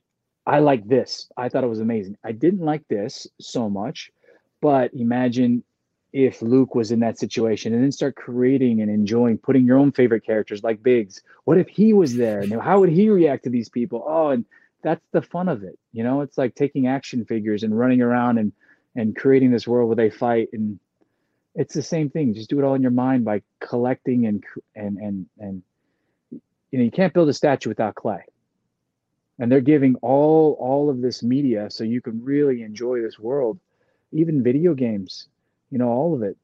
[0.46, 1.30] I like this.
[1.36, 2.18] I thought it was amazing.
[2.24, 4.12] I didn't like this so much,
[4.62, 5.64] but imagine
[6.16, 9.92] if Luke was in that situation and then start creating and enjoying putting your own
[9.92, 11.22] favorite characters like Biggs.
[11.44, 12.42] What if he was there?
[12.62, 14.02] How would he react to these people?
[14.08, 14.46] Oh, and
[14.82, 15.78] that's the fun of it.
[15.92, 18.54] You know, it's like taking action figures and running around and
[18.96, 20.80] and creating this world where they fight and
[21.54, 22.34] it's the same thing.
[22.34, 24.42] Just do it all in your mind by collecting and
[24.74, 25.64] and and and
[26.32, 28.24] you know, you can't build a statue without clay
[29.38, 33.60] and they're giving all all of this media so you can really enjoy this world
[34.14, 35.28] even video games
[35.76, 36.38] you know all of it.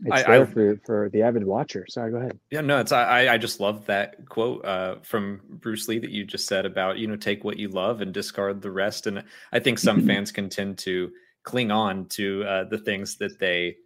[0.00, 1.84] It's I, there I, for, for the avid watcher.
[1.90, 2.38] Sorry go ahead.
[2.50, 6.24] Yeah no it's i i just love that quote uh, from bruce lee that you
[6.24, 9.06] just said about you know take what you love and discard the rest.
[9.06, 13.38] And i think some fans can tend to cling on to uh, the things that
[13.38, 13.76] they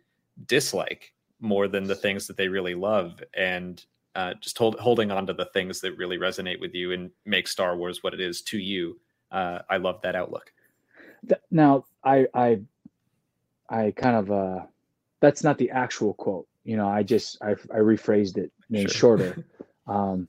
[0.46, 3.20] dislike more than the things that they really love.
[3.36, 7.10] And uh, just hold, holding on to the things that really resonate with you and
[7.24, 9.00] make Star Wars what it is to you.
[9.32, 10.52] Uh, I love that outlook.
[11.50, 12.60] Now, I, I,
[13.72, 14.66] I kind of, uh,
[15.20, 16.46] that's not the actual quote.
[16.64, 19.18] You know, I just, I, I rephrased it, made sure.
[19.18, 19.44] shorter.
[19.86, 20.28] um,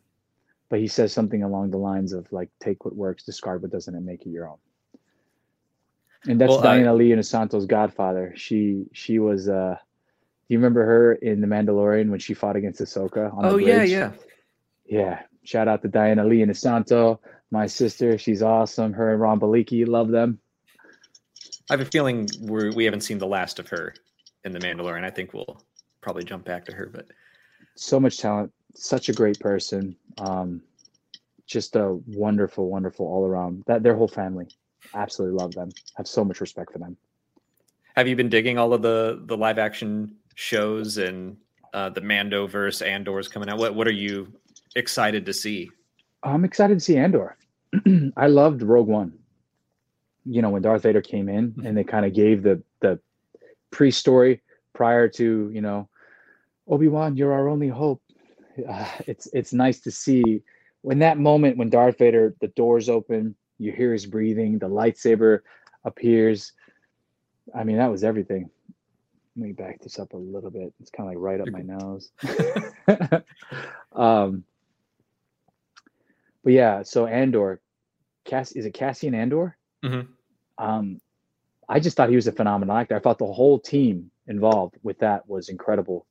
[0.69, 3.93] but he says something along the lines of like, take what works, discard what doesn't,
[3.93, 4.58] and make it your own.
[6.25, 8.34] And that's well, Diana I, Lee Inosanto's Godfather.
[8.36, 9.75] She, she was, uh,
[10.47, 13.34] do you remember her in The Mandalorian when she fought against Ahsoka?
[13.34, 14.12] On oh yeah, yeah,
[14.86, 15.21] yeah.
[15.43, 17.19] Shout out to Diana Lee Inosanto,
[17.51, 18.17] my sister.
[18.17, 18.93] She's awesome.
[18.93, 20.39] Her and Ron Balicki, love them.
[21.73, 23.95] I have a feeling we're, we haven't seen the last of her
[24.43, 25.03] in The Mandalorian.
[25.03, 25.59] I think we'll
[26.01, 27.07] probably jump back to her, but
[27.73, 29.95] so much talent, such a great person.
[30.19, 30.62] Um,
[31.47, 33.63] just a wonderful, wonderful all around.
[33.65, 34.49] That their whole family,
[34.93, 35.71] absolutely love them.
[35.97, 36.95] Have so much respect for them.
[37.95, 41.38] Have you been digging all of the the live action shows and
[41.73, 43.57] uh, the Mando verse Andor's coming out.
[43.57, 44.31] What what are you
[44.75, 45.71] excited to see?
[46.21, 47.36] I'm excited to see Andor.
[48.15, 49.17] I loved Rogue One.
[50.25, 51.65] You know when Darth Vader came in mm-hmm.
[51.65, 52.99] and they kind of gave the the
[53.71, 54.41] pre-story
[54.73, 55.89] prior to you know
[56.67, 58.01] Obi Wan, you're our only hope.
[58.67, 60.43] Uh, it's it's nice to see
[60.81, 65.39] when that moment when Darth Vader the doors open, you hear his breathing, the lightsaber
[65.83, 66.53] appears.
[67.53, 68.49] I mean that was everything
[69.36, 70.73] let me back this up a little bit.
[70.79, 72.12] It's kind of like right up my nose.
[73.93, 74.43] um,
[76.43, 77.62] but yeah, so Andor,
[78.25, 79.57] Cass is it Cassian Andor?
[79.83, 80.12] Mm-hmm.
[80.57, 80.99] Um,
[81.67, 82.95] I just thought he was a phenomenal actor.
[82.95, 86.05] I thought the whole team involved with that was incredible.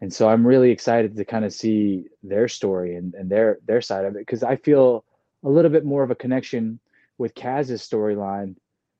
[0.00, 3.82] And so I'm really excited to kind of see their story and, and their their
[3.82, 5.04] side of it because I feel
[5.44, 6.80] a little bit more of a connection
[7.18, 8.56] with Kaz's storyline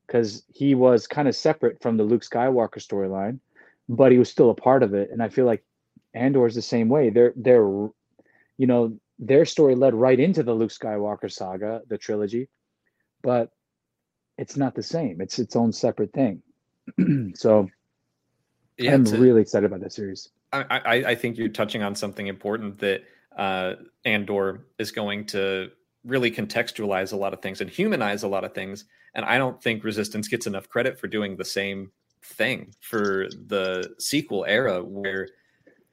[0.06, 3.38] because he was kind of separate from the Luke Skywalker storyline,
[3.88, 5.10] but he was still a part of it.
[5.10, 5.64] And I feel like
[6.12, 7.10] Andor is the same way.
[7.10, 12.48] They're they're you know their story led right into the Luke Skywalker saga, the trilogy,
[13.22, 13.50] but
[14.40, 15.20] it's not the same.
[15.20, 16.42] It's its own separate thing.
[17.34, 17.68] so
[18.78, 20.30] yeah, I'm to, really excited about that series.
[20.50, 23.02] I, I, I think you're touching on something important that
[23.36, 23.74] uh,
[24.06, 25.70] Andor is going to
[26.04, 28.86] really contextualize a lot of things and humanize a lot of things.
[29.14, 33.94] And I don't think Resistance gets enough credit for doing the same thing for the
[33.98, 35.28] sequel era, where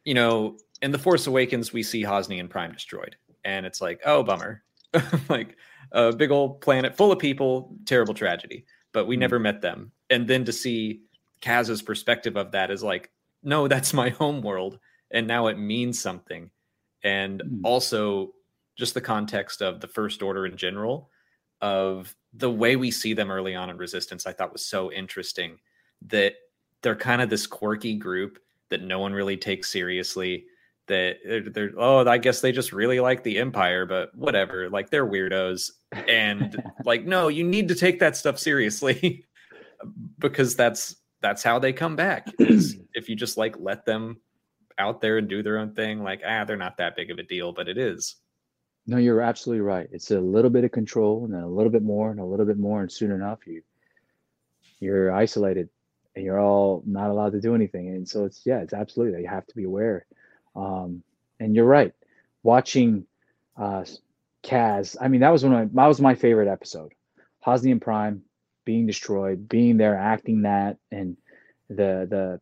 [0.06, 4.24] you know in the Force Awakens we see Hosnian Prime destroyed, and it's like, oh
[4.24, 4.64] bummer,
[5.30, 5.58] like
[5.92, 8.66] a big old planet full of people, terrible tragedy.
[8.94, 9.22] But we mm-hmm.
[9.22, 11.02] never met them, and then to see
[11.42, 13.12] Kaz's perspective of that is like,
[13.44, 14.80] no, that's my home world,
[15.12, 16.50] and now it means something.
[17.04, 17.60] And mm.
[17.64, 18.34] also,
[18.78, 21.10] just the context of the First Order in general,
[21.62, 25.60] of the way we see them early on in Resistance, I thought was so interesting
[26.08, 26.36] that
[26.82, 30.46] they're kind of this quirky group that no one really takes seriously.
[30.88, 34.70] That they're, they're oh, I guess they just really like the Empire, but whatever.
[34.70, 39.26] Like they're weirdos, and like no, you need to take that stuff seriously
[40.20, 42.28] because that's that's how they come back.
[42.40, 44.18] if you just like let them
[44.80, 47.24] out there and do their own thing, like ah, they're not that big of a
[47.24, 48.16] deal, but it is.
[48.86, 49.90] No, you're absolutely right.
[49.92, 52.46] It's a little bit of control, and then a little bit more, and a little
[52.46, 53.62] bit more, and soon enough, you
[54.80, 55.70] you're isolated,
[56.16, 57.90] and you're all not allowed to do anything.
[57.90, 60.06] And so it's yeah, it's absolutely you have to be aware.
[60.58, 61.04] Um,
[61.40, 61.94] and you're right.
[62.44, 63.06] Watching
[63.56, 63.86] uh,
[64.44, 66.94] Kaz, I mean, that was one of my, that was my favorite episode.
[67.46, 68.24] Hosnian Prime
[68.66, 71.16] being destroyed, being there, acting that, and
[71.70, 72.42] the the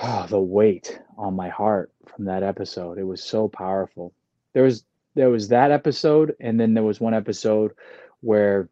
[0.00, 2.98] oh, the weight on my heart from that episode.
[2.98, 4.12] It was so powerful.
[4.52, 7.72] There was there was that episode, and then there was one episode
[8.20, 8.68] where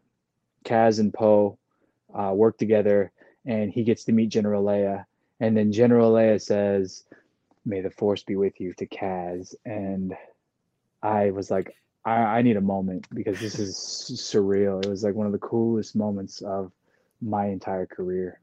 [0.64, 1.58] Kaz and Poe
[2.14, 3.10] uh, work together,
[3.44, 5.04] and he gets to meet General Leia,
[5.40, 7.04] and then General Leia says,
[7.64, 10.14] "May the Force be with you" to Kaz, and
[11.02, 13.76] I was like, I, I need a moment because this is
[14.32, 14.84] surreal.
[14.84, 16.72] It was like one of the coolest moments of
[17.20, 18.40] my entire career.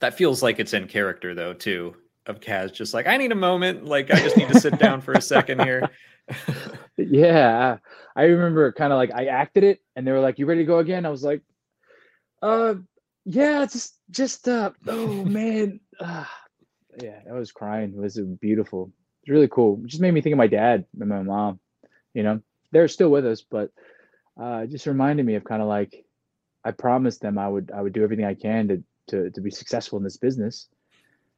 [0.00, 1.96] That feels like it's in character though, too.
[2.26, 3.84] Of Kaz, just like I need a moment.
[3.84, 5.90] Like I just need to sit down for a second here.
[6.96, 7.76] yeah,
[8.16, 10.66] I remember kind of like I acted it, and they were like, "You ready to
[10.66, 11.42] go again?" I was like,
[12.40, 12.76] "Uh,
[13.24, 16.24] yeah, it's just just uh, oh man, uh,
[17.02, 17.94] yeah." I was crying.
[17.96, 18.92] It was beautiful.
[19.22, 19.80] It's really cool.
[19.82, 21.58] It just made me think of my dad and my mom.
[22.12, 23.70] You know, they're still with us, but
[24.40, 26.04] uh, just reminded me of kind of like
[26.64, 29.50] I promised them I would I would do everything I can to to to be
[29.50, 30.68] successful in this business,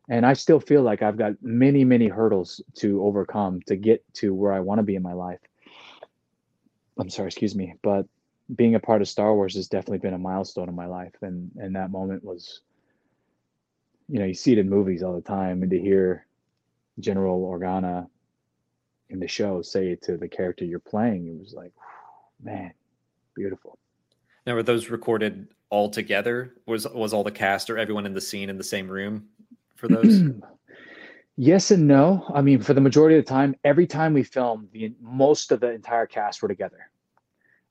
[0.09, 4.35] and I still feel like I've got many many hurdles to overcome to get to
[4.35, 5.40] where I want to be in my life.
[6.99, 8.07] I'm sorry, excuse me, but
[8.54, 11.50] being a part of Star Wars has definitely been a milestone in my life, and
[11.56, 12.61] and that moment was,
[14.09, 16.26] you know, you see it in movies all the time, and to hear
[16.98, 18.09] General Organa
[19.11, 21.72] in the show say it to the character you're playing it was like
[22.42, 22.72] man
[23.35, 23.78] beautiful.
[24.46, 26.54] Now were those recorded all together?
[26.66, 29.28] Was was all the cast or everyone in the scene in the same room
[29.76, 30.22] for those?
[31.38, 32.24] Yes and no.
[32.32, 35.61] I mean for the majority of the time every time we filmed the most of
[35.61, 36.90] the entire cast were together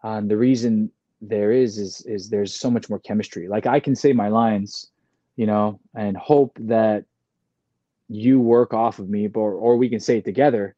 [0.05, 3.47] um, the reason there is is is there's so much more chemistry.
[3.47, 4.91] Like i can say my lines
[5.35, 7.05] you know and hope that
[8.07, 10.75] you work off of me or, or we can say it together.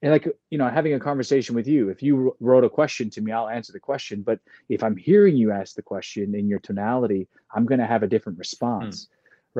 [0.00, 3.20] And like you know having a conversation with you if you wrote a question to
[3.20, 4.22] me i'll answer the question.
[4.22, 4.38] But
[4.68, 8.12] if i'm hearing you ask the question in your tonality i'm going to have a
[8.14, 9.08] different response mm.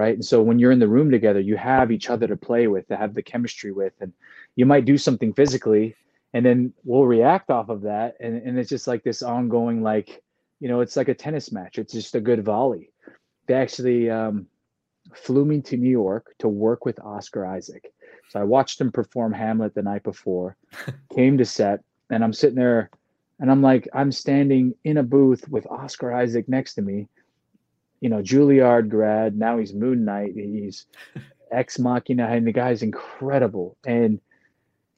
[0.01, 0.15] right?
[0.15, 2.87] And so when you're in the room together you have each other to play with
[2.87, 4.13] to have the chemistry with and
[4.55, 5.97] you might do something physically
[6.35, 10.23] and then we'll react off of that and, and it's just like this ongoing like
[10.61, 12.91] you know it's like a tennis match it's just a good volley
[13.47, 14.47] they actually um,
[15.15, 17.93] flew me to new york to work with oscar isaac
[18.29, 20.57] so I watched him perform Hamlet the night before,
[21.15, 22.91] came to set, and I'm sitting there
[23.41, 27.07] and I'm like, I'm standing in a booth with Oscar Isaac next to me.
[28.01, 29.37] You know, Juilliard grad.
[29.37, 30.33] Now he's Moon Knight.
[30.35, 30.87] He's
[31.53, 33.77] ex machina, and the guy's incredible.
[33.87, 34.21] And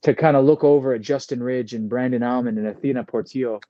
[0.02, 3.60] to kind of look over at Justin Ridge and Brandon Auman and Athena Portillo,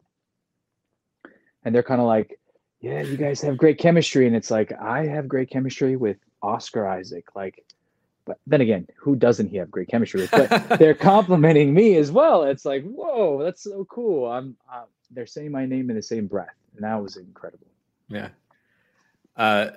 [1.64, 2.38] and they're kind of like,
[2.80, 6.86] "Yeah, you guys have great chemistry," and it's like, I have great chemistry with Oscar
[6.86, 7.34] Isaac.
[7.34, 7.64] Like,
[8.24, 10.30] but then again, who doesn't he have great chemistry with?
[10.30, 12.44] But they're complimenting me as well.
[12.44, 14.26] It's like, whoa, that's so cool.
[14.30, 17.66] I'm uh, they're saying my name in the same breath, and that was incredible.
[18.08, 18.28] Yeah,
[19.36, 19.70] Uh,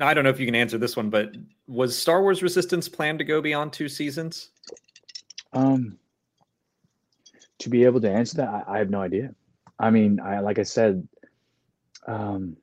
[0.00, 1.36] I don't know if you can answer this one, but
[1.68, 4.50] was Star Wars Resistance planned to go beyond two seasons?
[5.56, 5.98] Um,
[7.60, 9.34] to be able to answer that, I, I have no idea.
[9.78, 11.08] I mean, I like I said,
[12.06, 12.56] um,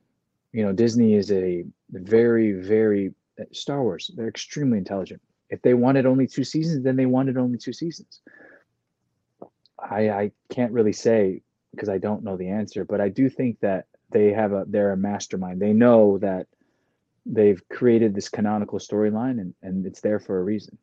[0.52, 3.12] you know, Disney is a very, very
[3.52, 4.10] Star Wars.
[4.14, 5.20] They're extremely intelligent.
[5.50, 8.20] If they wanted only two seasons, then they wanted only two seasons.
[9.78, 11.42] I I can't really say
[11.72, 14.92] because I don't know the answer, but I do think that they have a they're
[14.92, 15.60] a mastermind.
[15.60, 16.46] They know that
[17.26, 20.78] they've created this canonical storyline and, and it's there for a reason.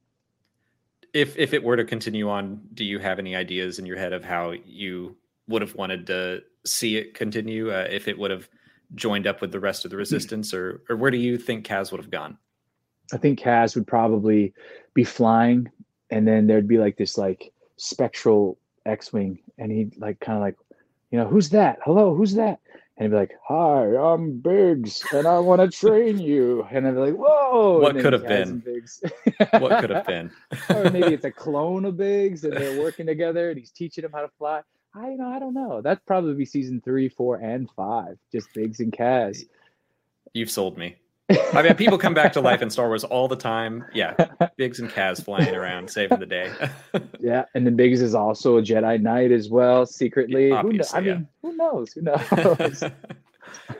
[1.13, 4.13] If if it were to continue on, do you have any ideas in your head
[4.13, 8.47] of how you would have wanted to see it continue uh, if it would have
[8.95, 11.91] joined up with the rest of the resistance or or where do you think Kaz
[11.91, 12.37] would have gone?
[13.13, 14.53] I think Kaz would probably
[14.93, 15.69] be flying
[16.09, 20.55] and then there'd be like this like spectral X-wing and he'd like kind of like
[21.11, 21.79] you know who's that?
[21.83, 22.59] Hello who's that
[23.01, 26.93] and he'd be like, "Hi, I'm Biggs, and I want to train you." And I'd
[26.93, 28.61] be like, "Whoa!" What could have been?
[29.57, 30.31] what could have been?
[30.69, 34.11] or maybe it's a clone of Biggs, and they're working together, and he's teaching him
[34.13, 34.61] how to fly.
[34.93, 35.81] I you know I don't know.
[35.81, 38.19] That'd probably be season three, four, and five.
[38.31, 39.45] Just Biggs and Kaz.
[40.33, 40.97] You've sold me.
[41.53, 43.85] I mean, people come back to life in Star Wars all the time.
[43.93, 44.15] Yeah,
[44.57, 46.51] Biggs and Kaz flying around, saving the day.
[47.19, 50.49] yeah, and then Biggs is also a Jedi Knight as well, secretly.
[50.49, 51.93] Who I mean, who knows?
[51.93, 52.83] Who knows?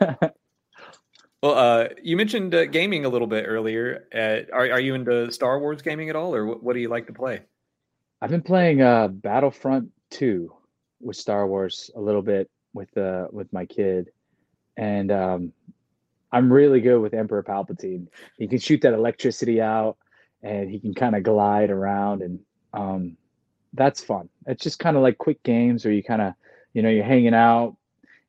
[1.42, 4.06] well, uh, you mentioned uh, gaming a little bit earlier.
[4.14, 6.88] Uh, are are you into Star Wars gaming at all, or what, what do you
[6.88, 7.40] like to play?
[8.20, 10.52] I've been playing uh, Battlefront Two
[11.00, 14.10] with Star Wars a little bit with uh with my kid,
[14.76, 15.52] and um,
[16.32, 18.08] I'm really good with Emperor Palpatine.
[18.38, 19.98] He can shoot that electricity out
[20.42, 22.40] and he can kind of glide around and
[22.72, 23.16] um,
[23.74, 24.28] that's fun.
[24.46, 26.34] It's just kind of like quick games where you kind of,
[26.72, 27.76] you know, you're hanging out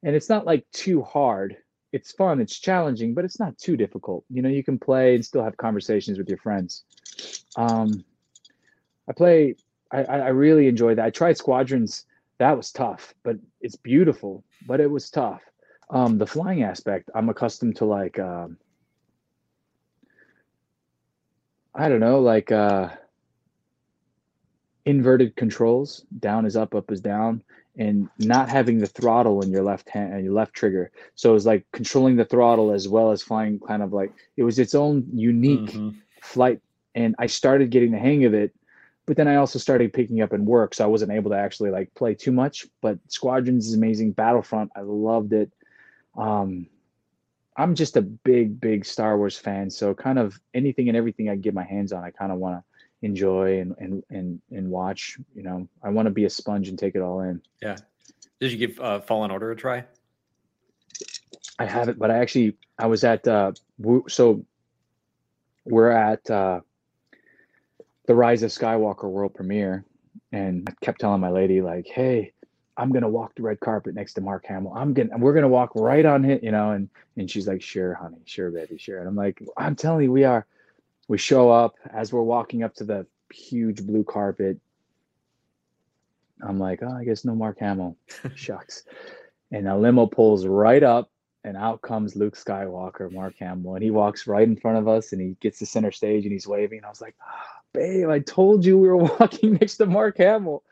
[0.04, 1.58] and it's not like too hard.
[1.94, 4.26] It's fun, it's challenging, but it's not too difficult.
[4.30, 6.84] You know, you can play and still have conversations with your friends.
[7.56, 8.04] Um,
[9.08, 9.56] I play,
[9.92, 11.06] I, I really enjoy that.
[11.06, 12.06] I tried Squadrons.
[12.40, 15.42] That was tough, but it's beautiful, but it was tough.
[15.90, 18.58] Um, the flying aspect, I'm accustomed to like, um,
[21.76, 22.90] I don't know, like uh,
[24.86, 26.06] inverted controls.
[26.20, 27.44] Down is up, up is down,
[27.78, 30.92] and not having the throttle in your left hand and uh, your left trigger.
[31.16, 33.60] So it was like controlling the throttle as well as flying.
[33.60, 35.98] Kind of like it was its own unique mm-hmm.
[36.22, 36.62] flight,
[36.96, 38.54] and I started getting the hang of it.
[39.06, 41.72] But then I also started picking up in work, so I wasn't able to actually
[41.72, 42.66] like play too much.
[42.82, 44.14] But Squadrons is amazing.
[44.14, 45.52] Battlefront, I loved it
[46.18, 46.68] um,
[47.56, 49.70] I'm just a big, big Star Wars fan.
[49.70, 52.58] So kind of anything and everything I get my hands on, I kind of want
[52.58, 52.64] to
[53.06, 56.80] enjoy and, and, and, and watch, you know, I want to be a sponge and
[56.80, 57.42] take it all in.
[57.62, 57.78] Yeah.
[58.40, 59.86] Did you give uh, Fallen Order a try?
[61.60, 63.52] I haven't, but I actually, I was at, uh,
[64.08, 64.44] so
[65.66, 66.62] we're at, uh,
[68.06, 69.86] the Rise of Skywalker world premiere
[70.32, 72.33] and I kept telling my lady like, Hey,
[72.76, 74.74] I'm gonna walk the red carpet next to Mark Hamill.
[74.76, 77.94] I'm gonna we're gonna walk right on it, you know, and and she's like, sure,
[77.94, 79.00] honey, sure, baby, sure.
[79.00, 80.46] And I'm like, I'm telling you, we are.
[81.08, 84.58] We show up as we're walking up to the huge blue carpet.
[86.42, 87.98] I'm like, oh, I guess no Mark Hamill.
[88.36, 88.84] Shucks.
[89.52, 91.12] And a limo pulls right up,
[91.44, 95.12] and out comes Luke Skywalker, Mark Hamill, and he walks right in front of us,
[95.12, 96.80] and he gets to center stage, and he's waving.
[96.80, 100.18] And I was like, oh, babe, I told you we were walking next to Mark
[100.18, 100.64] Hamill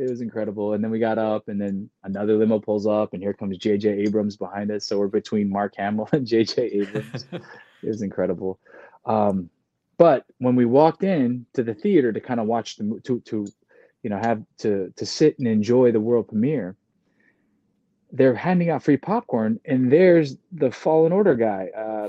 [0.00, 0.72] it was incredible.
[0.72, 3.88] And then we got up, and then another limo pulls up, and here comes J.J.
[3.88, 4.86] Abrams behind us.
[4.86, 6.62] So we're between Mark Hamill and J.J.
[6.62, 7.26] Abrams.
[7.32, 7.42] it
[7.88, 8.58] was incredible.
[9.04, 9.50] Um,
[9.98, 13.46] but when we walked in to the theater to kind of watch the to to
[14.02, 16.76] you know have to to sit and enjoy the world premiere,
[18.10, 21.68] they're handing out free popcorn, and there's the Fallen Order guy.
[21.76, 22.08] Uh,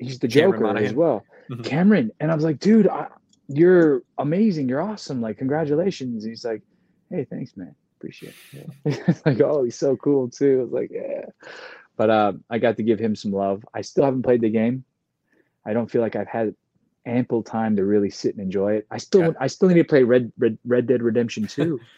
[0.00, 1.62] he's the Joker as well, mm-hmm.
[1.62, 2.10] Cameron.
[2.18, 2.88] And I was like, dude.
[2.88, 3.06] I,
[3.48, 4.68] you're amazing.
[4.68, 5.20] You're awesome.
[5.20, 6.24] Like, congratulations.
[6.24, 6.62] he's like,
[7.10, 7.74] hey, thanks, man.
[7.98, 8.70] Appreciate it.
[8.84, 9.14] yeah.
[9.26, 10.60] like, oh, he's so cool too.
[10.60, 11.26] I was like, yeah.
[11.96, 13.64] But uh, I got to give him some love.
[13.72, 14.84] I still haven't played the game.
[15.64, 16.54] I don't feel like I've had
[17.06, 18.86] ample time to really sit and enjoy it.
[18.90, 19.32] I still, yeah.
[19.40, 21.80] I still need to play Red Red, Red Dead Redemption 2.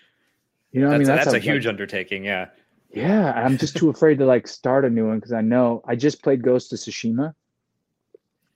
[0.70, 2.26] You know, what I mean, that's, that's a, huge like, undertaking.
[2.26, 2.48] Yeah.
[2.90, 5.96] Yeah, I'm just too afraid to like start a new one because I know I
[5.96, 7.34] just played Ghost of Tsushima.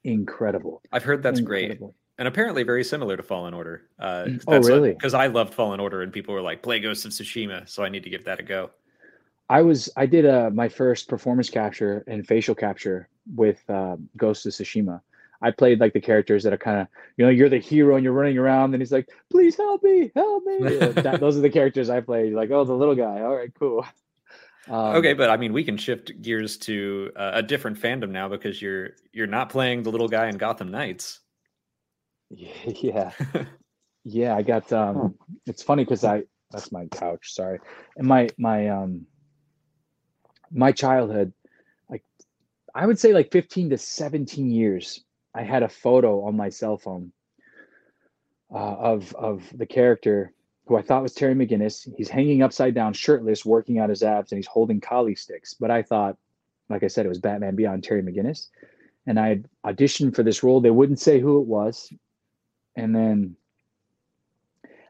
[0.05, 0.83] Incredible.
[0.93, 1.89] I've heard that's Incredible.
[1.89, 3.83] great and apparently very similar to Fallen Order.
[3.99, 4.45] Uh, mm.
[4.47, 4.93] oh, really?
[4.93, 7.89] Because I loved Fallen Order, and people were like, "Play Ghost of Tsushima," so I
[7.89, 8.71] need to give that a go.
[9.49, 14.47] I was I did uh, my first performance capture and facial capture with uh, Ghost
[14.47, 15.01] of Tsushima.
[15.43, 16.87] I played like the characters that are kind of
[17.17, 20.13] you know you're the hero and you're running around and he's like please help me
[20.15, 23.37] help me that, those are the characters I played like oh the little guy all
[23.37, 23.85] right cool
[24.69, 28.29] Um, okay, but I mean, we can shift gears to uh, a different fandom now
[28.29, 31.19] because you're you're not playing the little guy in Gotham Knights.
[32.67, 33.13] Yeah,
[34.05, 34.35] yeah.
[34.37, 34.73] I got.
[34.73, 35.15] um
[35.47, 37.35] It's funny because I that's my couch.
[37.35, 37.59] Sorry,
[37.97, 39.07] and my my um
[40.51, 41.33] my childhood,
[41.91, 42.03] like
[42.75, 45.05] I would say like fifteen to seventeen years.
[45.35, 47.13] I had a photo on my cell phone
[48.53, 50.33] uh, of of the character
[50.67, 51.89] who I thought was Terry McGinnis.
[51.97, 55.55] He's hanging upside down, shirtless, working out his abs, and he's holding kali sticks.
[55.55, 56.17] But I thought,
[56.69, 58.49] like I said, it was Batman Beyond Terry McGinnis.
[59.07, 60.61] And I auditioned for this role.
[60.61, 61.93] They wouldn't say who it was.
[62.77, 63.37] And then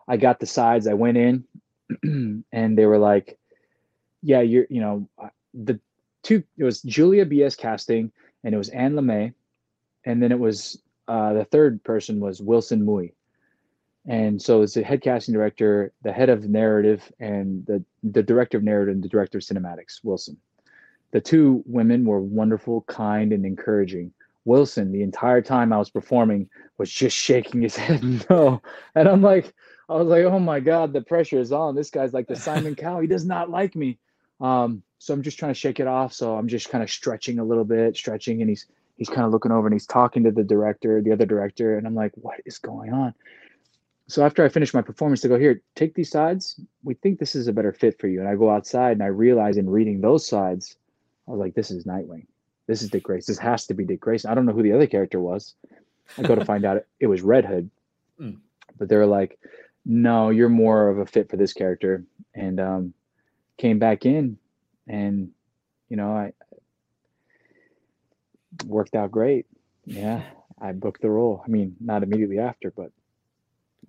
[0.09, 0.87] I got the sides.
[0.87, 1.45] I went in
[2.53, 3.39] and they were like,
[4.23, 5.81] yeah, you're, you know, uh, the
[6.23, 7.57] two, it was Julia B.S.
[7.57, 8.13] casting
[8.45, 9.35] and it was Ann Lemay.
[10.05, 13.13] And then it was, uh, the third person was Wilson Mui
[14.07, 18.59] and so it's the head casting director, the head of narrative, and the the director
[18.59, 20.37] of narrative and the director of cinematics, Wilson.
[21.13, 24.13] The two women were wonderful, kind, and encouraging.
[24.45, 28.63] Wilson, the entire time I was performing, was just shaking his head no,
[28.95, 29.53] and I'm like,
[29.89, 31.75] I was like, oh my god, the pressure is on.
[31.75, 33.01] This guy's like the Simon Cowell.
[33.01, 33.99] He does not like me.
[34.41, 36.13] Um, so I'm just trying to shake it off.
[36.13, 38.67] So I'm just kind of stretching a little bit, stretching, and he's
[38.97, 41.87] he's kind of looking over and he's talking to the director, the other director, and
[41.87, 43.15] I'm like, what is going on?
[44.13, 46.61] so after I finish my performance, to go here, take these sides.
[46.85, 48.21] We think this is a better fit for you.
[48.21, 50.77] And I go outside and I realize in reading those sides,
[51.27, 52.27] I was like, this is Nightwing.
[52.73, 53.31] This is Dick Grayson.
[53.31, 54.31] This has to be Dick Grayson.
[54.31, 55.57] I don't know who the other character was.
[56.17, 57.71] I go to find out it was Red Hood.
[58.19, 58.39] Mm.
[58.79, 59.39] But they were like,
[59.85, 62.03] no, you're more of a fit for this character.
[62.35, 62.95] And um,
[63.59, 64.39] came back in
[64.89, 65.33] and,
[65.91, 66.33] you know, I
[68.65, 69.45] worked out great.
[69.85, 70.23] Yeah,
[70.59, 71.43] I booked the role.
[71.45, 72.91] I mean, not immediately after, but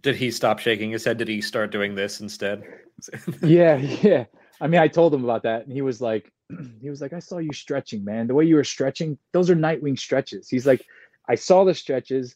[0.02, 1.18] did he stop shaking his head?
[1.18, 2.66] Did he start doing this instead?
[3.42, 4.26] yeah, yeah.
[4.60, 6.33] I mean, I told him about that, and he was like,
[6.82, 8.28] he was like, I saw you stretching, man.
[8.28, 10.50] The way you were stretching, those are Nightwing stretches.
[10.50, 10.86] He's like,
[11.28, 12.36] I saw the stretches.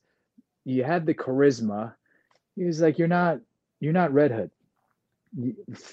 [0.66, 1.94] You had the charisma.
[2.56, 3.40] He was like, you're not,
[3.80, 4.52] you're not Red Hood.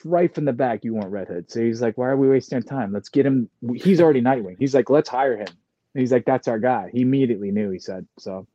[0.05, 1.51] Right from the back, you weren't Red Hood.
[1.51, 2.93] So he's like, why are we wasting time?
[2.93, 3.49] Let's get him.
[3.75, 4.57] He's already Nightwing.
[4.59, 5.49] He's like, let's hire him.
[5.49, 6.91] And he's like, that's our guy.
[6.93, 7.71] He immediately knew.
[7.71, 8.47] He said so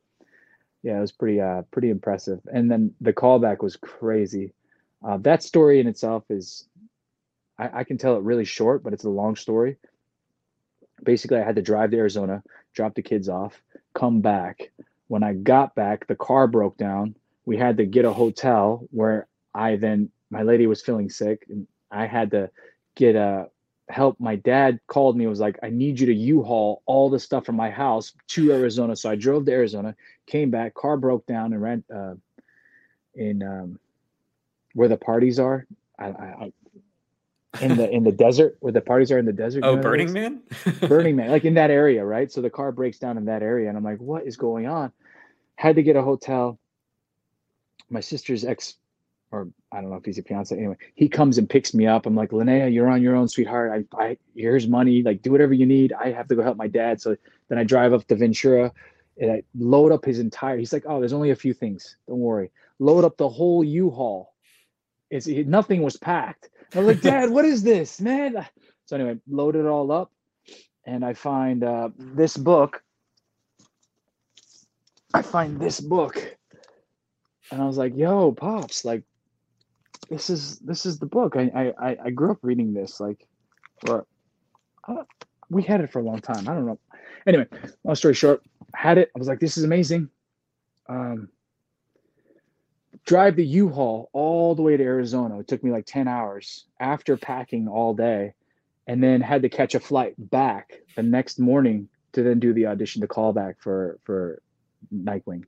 [0.82, 2.40] yeah, it was pretty uh pretty impressive.
[2.52, 4.52] And then the callback was crazy.
[5.04, 6.66] Uh, that story in itself is,
[7.60, 9.76] I, I can tell it really short, but it's a long story.
[11.02, 12.42] Basically, I had to drive to Arizona,
[12.74, 13.62] drop the kids off,
[13.94, 14.70] come back.
[15.08, 17.14] When I got back, the car broke down.
[17.44, 21.66] We had to get a hotel where I then my lady was feeling sick, and
[21.90, 22.50] I had to
[22.94, 23.48] get a
[23.88, 27.18] help my dad called me and was like i need you to u-haul all the
[27.18, 29.96] stuff from my house to arizona so i drove to arizona
[30.26, 32.14] came back car broke down and ran uh,
[33.16, 33.80] in um,
[34.74, 35.66] where the parties are
[35.98, 36.52] I, I,
[37.60, 40.40] in the in the desert where the parties are in the desert oh burning man
[40.88, 43.68] burning man like in that area right so the car breaks down in that area
[43.68, 44.92] and i'm like what is going on
[45.56, 46.58] had to get a hotel
[47.90, 48.76] my sister's ex
[49.32, 50.56] or I don't know if he's a fiance.
[50.56, 52.06] Anyway, he comes and picks me up.
[52.06, 53.86] I'm like, Linnea, you're on your own, sweetheart.
[53.94, 55.02] I, I here's money.
[55.02, 55.92] Like, do whatever you need.
[55.92, 57.00] I have to go help my dad.
[57.00, 57.16] So
[57.48, 58.72] then I drive up to Ventura
[59.20, 60.58] and I load up his entire.
[60.58, 61.96] He's like, oh, there's only a few things.
[62.08, 62.50] Don't worry.
[62.78, 64.34] Load up the whole U-Haul.
[65.10, 66.50] It's it, nothing was packed.
[66.74, 68.46] I was like, Dad, what is this, man?
[68.86, 70.12] So anyway, load it all up,
[70.84, 72.82] and I find uh, this book.
[75.12, 76.36] I find this book,
[77.50, 79.02] and I was like, "Yo, pops, like,
[80.08, 81.36] this is this is the book.
[81.36, 83.26] I I I grew up reading this like,
[83.88, 84.06] or
[84.86, 85.04] uh,
[85.50, 86.48] we had it for a long time.
[86.48, 86.78] I don't know.
[87.26, 87.46] Anyway,
[87.84, 88.42] long story short,
[88.74, 89.10] had it.
[89.14, 90.08] I was like, this is amazing.
[90.88, 91.28] Um,
[93.06, 95.38] drive the U-Haul all the way to Arizona.
[95.38, 98.34] It took me like ten hours after packing all day,
[98.86, 102.66] and then had to catch a flight back the next morning to then do the
[102.66, 104.42] audition, the callback for for
[104.94, 105.44] Nightwing.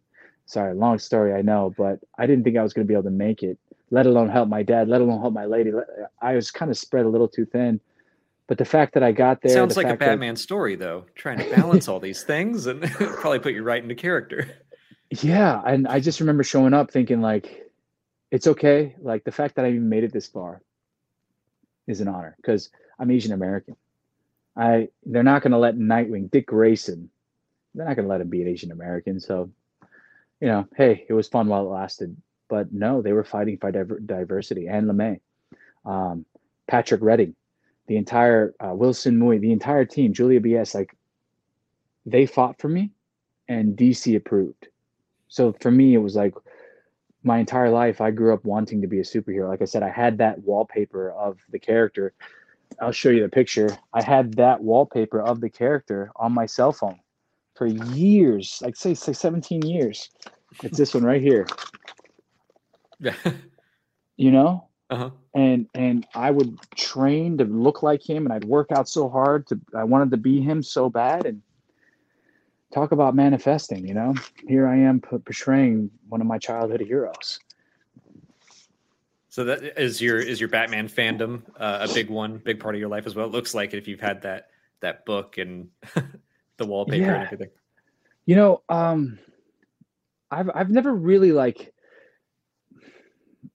[0.46, 3.04] Sorry, long story, I know, but I didn't think I was going to be able
[3.04, 3.58] to make it
[3.92, 5.70] let alone help my dad, let alone help my lady.
[6.20, 7.78] I was kind of spread a little too thin.
[8.48, 11.04] But the fact that I got there sounds the like a Batman that, story, though,
[11.14, 14.50] trying to balance all these things and probably put you right into character.
[15.20, 17.70] Yeah, and I just remember showing up thinking like,
[18.30, 18.96] it's okay.
[19.00, 20.62] Like the fact that I even made it this far
[21.86, 23.76] is an honor because I'm Asian American.
[24.56, 27.10] I they're not going to let Nightwing, Dick Grayson,
[27.74, 29.20] they're not going to let him be an Asian American.
[29.20, 29.50] So,
[30.40, 32.16] you know, hey, it was fun while it lasted
[32.52, 34.68] but no, they were fighting for diver- diversity.
[34.68, 35.20] and LeMay,
[35.86, 36.26] um,
[36.66, 37.34] Patrick Redding,
[37.86, 40.74] the entire uh, Wilson Mui, the entire team, Julia B.S.
[40.74, 40.94] Like
[42.04, 42.90] they fought for me,
[43.48, 44.68] and DC approved.
[45.32, 46.34] So for me, it was like
[47.22, 48.02] my entire life.
[48.02, 49.48] I grew up wanting to be a superhero.
[49.48, 52.12] Like I said, I had that wallpaper of the character.
[52.82, 53.74] I'll show you the picture.
[53.94, 57.00] I had that wallpaper of the character on my cell phone
[57.54, 60.10] for years, like say, say 17 years.
[60.62, 61.46] It's this one right here.
[63.00, 63.16] Yeah.
[64.16, 64.68] You know?
[64.90, 65.10] Uh-huh.
[65.34, 69.48] And and I would train to look like him and I'd work out so hard
[69.48, 71.42] to I wanted to be him so bad and
[72.72, 74.14] talk about manifesting, you know?
[74.48, 77.38] Here I am portraying one of my childhood heroes.
[79.28, 82.80] So that is your is your Batman fandom uh, a big one, big part of
[82.80, 83.24] your life as well.
[83.24, 84.48] It looks like if you've had that
[84.80, 85.68] that book and
[86.58, 87.14] the wallpaper yeah.
[87.14, 87.48] and everything.
[88.26, 89.18] You know, um,
[90.30, 91.72] I've I've never really like.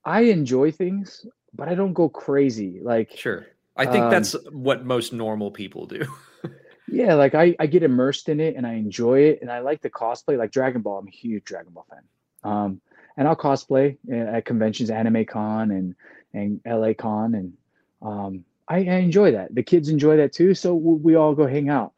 [0.03, 2.79] I enjoy things, but I don't go crazy.
[2.81, 3.45] Like sure,
[3.75, 6.07] I think um, that's what most normal people do.
[6.87, 9.81] yeah, like I I get immersed in it and I enjoy it and I like
[9.81, 10.37] the cosplay.
[10.37, 12.03] Like Dragon Ball, I'm a huge Dragon Ball fan.
[12.43, 12.81] Um,
[13.17, 15.95] and I'll cosplay at conventions, Anime Con and
[16.33, 17.53] and LA Con, and
[18.01, 19.53] um, I, I, enjoy that.
[19.53, 21.93] The kids enjoy that too, so we all go hang out.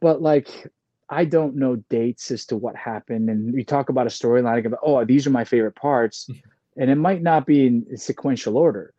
[0.00, 0.66] But like,
[1.08, 4.80] I don't know dates as to what happened, and we talk about a storyline about,
[4.82, 6.28] oh, these are my favorite parts,
[6.76, 8.94] and it might not be in sequential order.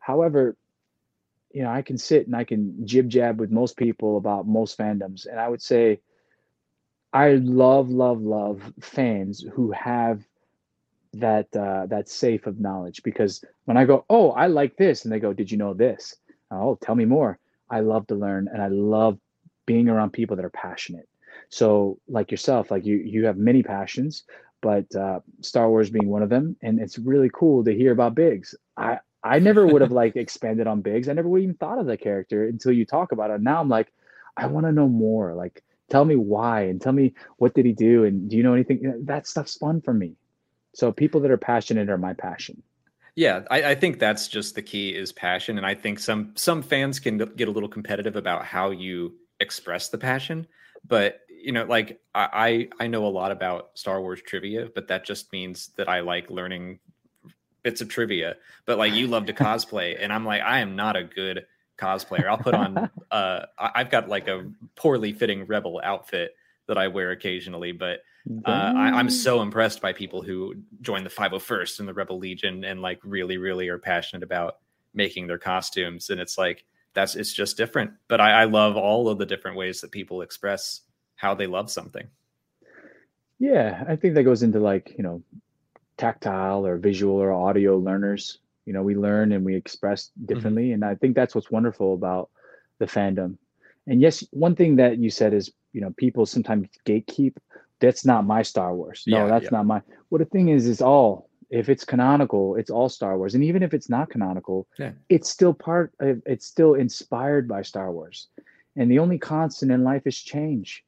[0.00, 0.56] However,
[1.56, 4.76] you know, I can sit and I can jib jab with most people about most
[4.78, 6.00] fandoms, and I would say.
[7.12, 10.22] I love, love, love fans who have
[11.14, 15.12] that uh, that safe of knowledge because when I go, oh, I like this, and
[15.12, 16.14] they go, did you know this?
[16.50, 17.38] Oh, tell me more.
[17.70, 19.18] I love to learn, and I love
[19.66, 21.08] being around people that are passionate.
[21.48, 24.24] So, like yourself, like you, you have many passions,
[24.60, 28.14] but uh, Star Wars being one of them, and it's really cool to hear about
[28.14, 28.54] Biggs.
[28.76, 31.08] I I never would have like expanded on Biggs.
[31.08, 33.40] I never would even thought of the character until you talk about it.
[33.40, 33.92] Now I'm like,
[34.36, 35.34] I want to know more.
[35.34, 38.54] Like, tell me why, and tell me what did he do, and do you know
[38.54, 39.04] anything?
[39.04, 40.16] That stuff's fun for me.
[40.74, 42.62] So people that are passionate are my passion.
[43.14, 46.62] Yeah, I, I, think that's just the key is passion, and I think some some
[46.62, 50.46] fans can get a little competitive about how you express the passion.
[50.86, 55.06] But you know, like I I know a lot about Star Wars trivia, but that
[55.06, 56.80] just means that I like learning
[57.66, 58.36] bits of trivia.
[58.64, 61.46] But like you love to cosplay, and I'm like I am not a good
[61.76, 62.26] cosplayer.
[62.26, 66.36] I'll put on uh I've got like a poorly fitting rebel outfit
[66.68, 68.00] that I wear occasionally, but
[68.44, 72.64] uh, I, am so impressed by people who join the 501st and the Rebel Legion
[72.64, 74.56] and like really, really are passionate about
[74.94, 76.10] making their costumes.
[76.10, 77.92] And it's like that's it's just different.
[78.08, 80.80] But I, I love all of the different ways that people express
[81.14, 82.08] how they love something.
[83.38, 85.22] Yeah, I think that goes into like you know
[85.98, 88.38] tactile or visual or audio learners.
[88.64, 90.26] You know, we learn and we express mm-hmm.
[90.26, 90.82] differently, mm-hmm.
[90.82, 92.30] and I think that's what's wonderful about
[92.78, 93.36] the fandom.
[93.86, 97.36] And yes, one thing that you said is you know people sometimes gatekeep
[97.80, 99.04] that's not my Star Wars.
[99.06, 99.50] No, yeah, that's yeah.
[99.52, 99.82] not my.
[100.10, 103.62] Well, the thing is, is all if it's canonical, it's all Star Wars, and even
[103.62, 104.92] if it's not canonical, yeah.
[105.08, 105.92] it's still part.
[106.00, 108.28] Of, it's still inspired by Star Wars,
[108.76, 110.84] and the only constant in life is change.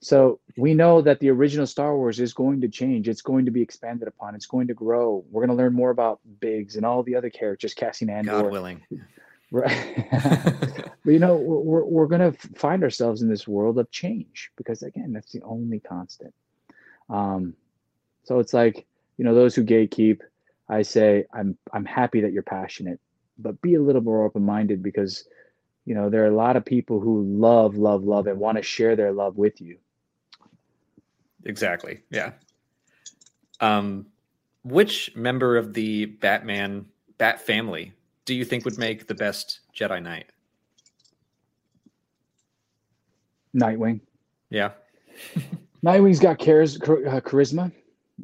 [0.00, 3.08] So we know that the original Star Wars is going to change.
[3.08, 4.34] It's going to be expanded upon.
[4.34, 5.24] It's going to grow.
[5.30, 8.42] We're going to learn more about Biggs and all the other characters, Cassian Andor.
[8.42, 8.82] God willing.
[9.50, 10.06] Right.
[10.12, 14.82] but you know, we're, we're going to find ourselves in this world of change because,
[14.82, 16.34] again, that's the only constant.
[17.10, 17.54] Um,
[18.24, 18.86] so it's like,
[19.16, 20.20] you know, those who gatekeep,
[20.68, 23.00] I say, I'm, I'm happy that you're passionate,
[23.38, 25.24] but be a little more open minded because,
[25.86, 28.62] you know, there are a lot of people who love, love, love and want to
[28.62, 29.78] share their love with you.
[31.44, 32.00] Exactly.
[32.10, 32.32] Yeah.
[33.60, 34.06] Um,
[34.64, 36.86] which member of the Batman
[37.18, 37.92] Bat family
[38.24, 40.26] do you think would make the best Jedi Knight?
[43.56, 44.00] Nightwing.
[44.50, 44.72] Yeah.
[45.84, 47.72] Nightwing's got uh, charisma.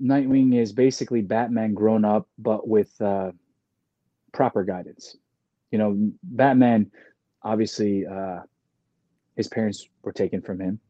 [0.01, 3.31] Nightwing is basically Batman grown up, but with uh,
[4.33, 5.17] proper guidance.
[5.71, 6.91] You know, Batman,
[7.43, 8.41] obviously, uh,
[9.37, 10.81] his parents were taken from him,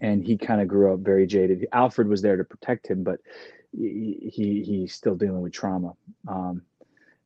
[0.00, 1.66] and he kind of grew up very jaded.
[1.72, 3.20] Alfred was there to protect him, but
[3.72, 5.92] he, he he's still dealing with trauma.
[6.28, 6.62] Um,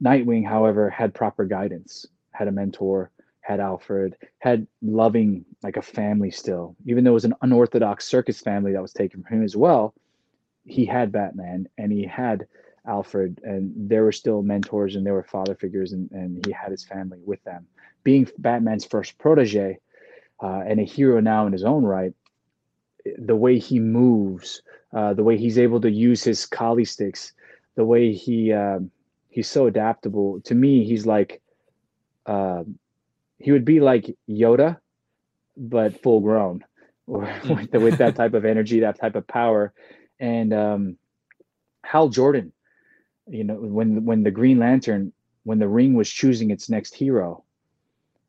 [0.03, 3.11] Nightwing, however, had proper guidance, had a mentor,
[3.41, 6.75] had Alfred, had loving like a family still.
[6.87, 9.95] Even though it was an unorthodox circus family that was taken from him as well,
[10.65, 12.47] he had Batman and he had
[12.87, 16.71] Alfred, and there were still mentors and there were father figures, and, and he had
[16.71, 17.67] his family with them.
[18.05, 19.79] Being Batman's first protege
[20.43, 22.15] uh, and a hero now in his own right,
[23.19, 27.33] the way he moves, uh, the way he's able to use his kali sticks,
[27.77, 28.53] the way he.
[28.53, 28.81] Uh,
[29.31, 30.41] he's so adaptable.
[30.43, 31.41] To me, he's like
[32.27, 32.65] uh,
[33.39, 34.79] he would be like Yoda,
[35.57, 36.65] but full grown,
[37.07, 39.73] or with, with, that type of energy, that type of power.
[40.19, 40.99] And um,
[41.83, 42.53] Hal Jordan,
[43.27, 45.13] you know, when when the Green Lantern,
[45.45, 47.45] when the Ring was choosing its next hero,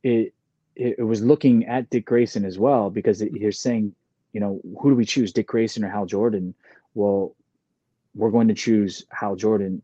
[0.03, 0.33] it,
[0.75, 3.93] it, it was looking at Dick Grayson as well because it, you're saying,
[4.33, 6.53] you know, who do we choose, Dick Grayson or Hal Jordan?
[6.93, 7.35] Well,
[8.15, 9.81] we're going to choose Hal Jordan,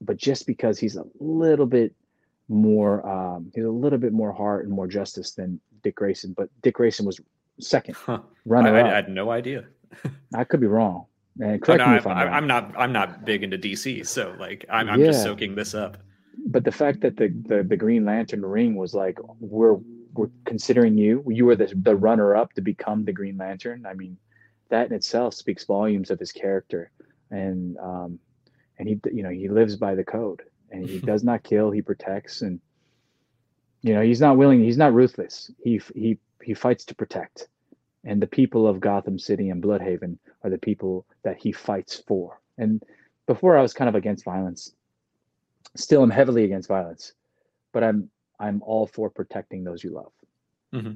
[0.00, 1.94] but just because he's a little bit
[2.48, 6.34] more, um, he's a little bit more heart and more justice than Dick Grayson.
[6.36, 7.20] But Dick Grayson was
[7.60, 8.20] second huh.
[8.44, 9.64] runner I, I, had no idea.
[10.34, 11.06] I could be wrong.
[11.40, 12.74] And correct oh, no, me if I'm, I'm, I'm, not.
[12.78, 15.08] I'm not big into DC, so like I'm, I'm yeah.
[15.08, 15.98] just soaking this up.
[16.46, 19.76] But the fact that the, the the Green Lantern ring was like we're
[20.44, 21.24] considering you.
[21.28, 23.86] You were the the runner up to become the Green Lantern.
[23.86, 24.16] I mean,
[24.68, 26.90] that in itself speaks volumes of his character,
[27.30, 28.18] and um,
[28.78, 31.70] and he you know he lives by the code, and he does not kill.
[31.70, 32.60] He protects, and
[33.82, 34.62] you know he's not willing.
[34.62, 35.50] He's not ruthless.
[35.62, 37.48] He he he fights to protect,
[38.04, 42.40] and the people of Gotham City and Blüdhaven are the people that he fights for.
[42.58, 42.82] And
[43.26, 44.72] before I was kind of against violence.
[45.74, 47.12] Still, I'm heavily against violence,
[47.72, 48.08] but I'm
[48.38, 50.12] I'm all for protecting those you love.
[50.74, 50.92] Mm-hmm.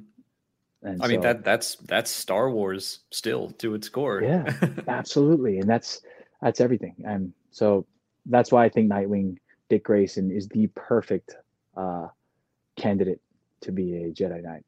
[0.83, 4.23] And I so, mean that that's that's Star Wars still to its core.
[4.23, 4.53] yeah,
[4.89, 6.01] absolutely, and that's
[6.41, 6.95] that's everything.
[7.05, 7.87] And so
[8.27, 9.37] that's why I think Nightwing,
[9.69, 11.37] Dick Grayson, is the perfect
[11.77, 12.09] uh,
[12.77, 13.21] candidate
[13.61, 14.65] to be a Jedi Knight.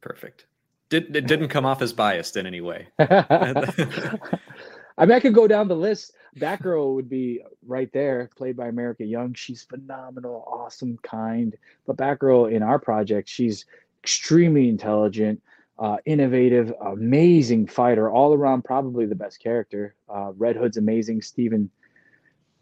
[0.00, 0.46] Perfect.
[0.88, 2.88] Did it didn't come off as biased in any way.
[2.98, 6.12] I mean, I could go down the list.
[6.38, 9.34] Batgirl would be right there, played by America Young.
[9.34, 11.56] She's phenomenal, awesome, kind.
[11.86, 13.64] But Batgirl in our project, she's
[14.02, 15.42] extremely intelligent,
[15.78, 19.94] uh, innovative, amazing fighter, all around, probably the best character.
[20.08, 21.22] Uh, Red Hood's amazing.
[21.22, 21.70] Stephen,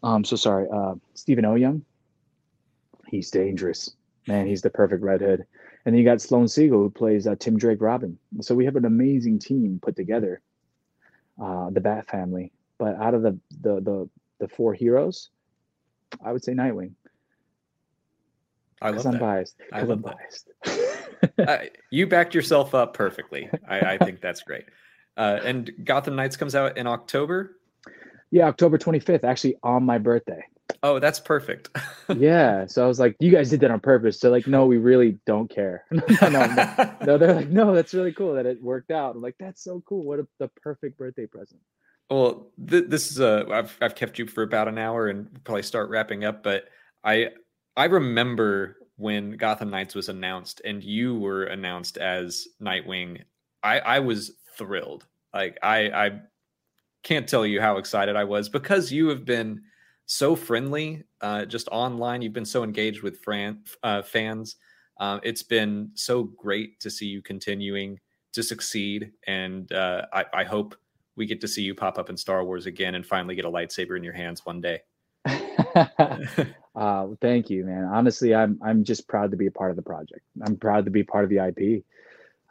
[0.03, 1.81] I'm um, so sorry, uh, Stephen Oyoung.
[3.07, 3.95] He's dangerous,
[4.27, 4.47] man.
[4.47, 5.45] He's the perfect Red Hood.
[5.85, 8.17] And then you got Sloane Siegel, who plays uh, Tim Drake Robin.
[8.41, 10.41] So we have an amazing team put together,
[11.41, 12.51] uh, the Bat Family.
[12.77, 14.09] But out of the the the,
[14.39, 15.29] the four heroes,
[16.23, 16.91] I would say Nightwing.
[18.81, 19.21] I love I'm that.
[19.21, 19.55] biased.
[19.71, 20.49] I love I'm biased.
[21.47, 21.57] uh,
[21.89, 23.49] you backed yourself up perfectly.
[23.67, 24.65] I, I think that's great.
[25.17, 27.57] Uh, and Gotham Knights comes out in October.
[28.31, 30.43] Yeah, October 25th, actually on my birthday.
[30.83, 31.69] Oh, that's perfect.
[32.15, 32.65] yeah.
[32.67, 34.19] So I was like, you guys did that on purpose.
[34.19, 35.85] So like, no, we really don't care.
[35.91, 39.15] no, no, no, they're like, no, that's really cool that it worked out.
[39.15, 40.03] I'm like, that's so cool.
[40.03, 41.61] What a, the perfect birthday present.
[42.09, 45.63] Well, th- this is a I've I've kept you for about an hour and probably
[45.63, 46.65] start wrapping up, but
[47.03, 47.29] I
[47.75, 53.21] I remember when Gotham Knights was announced and you were announced as Nightwing.
[53.63, 55.07] I I was thrilled.
[55.33, 56.21] Like I I
[57.03, 59.61] can't tell you how excited I was because you have been
[60.07, 62.21] so friendly uh, just online.
[62.21, 64.57] You've been so engaged with fran- uh, fans.
[64.99, 67.99] Uh, it's been so great to see you continuing
[68.33, 69.11] to succeed.
[69.27, 70.75] And uh, I, I, hope
[71.15, 73.51] we get to see you pop up in Star Wars again and finally get a
[73.51, 74.81] lightsaber in your hands one day.
[76.75, 77.85] Uh, thank you, man.
[77.85, 80.21] Honestly, I'm I'm just proud to be a part of the project.
[80.45, 81.85] I'm proud to be part of the IP.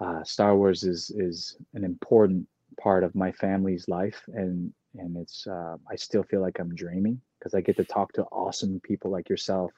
[0.00, 2.48] Uh, Star Wars is is an important
[2.80, 7.54] part of my family's life, and and it's I still feel like I'm dreaming because
[7.54, 9.72] I get to talk to awesome people like yourself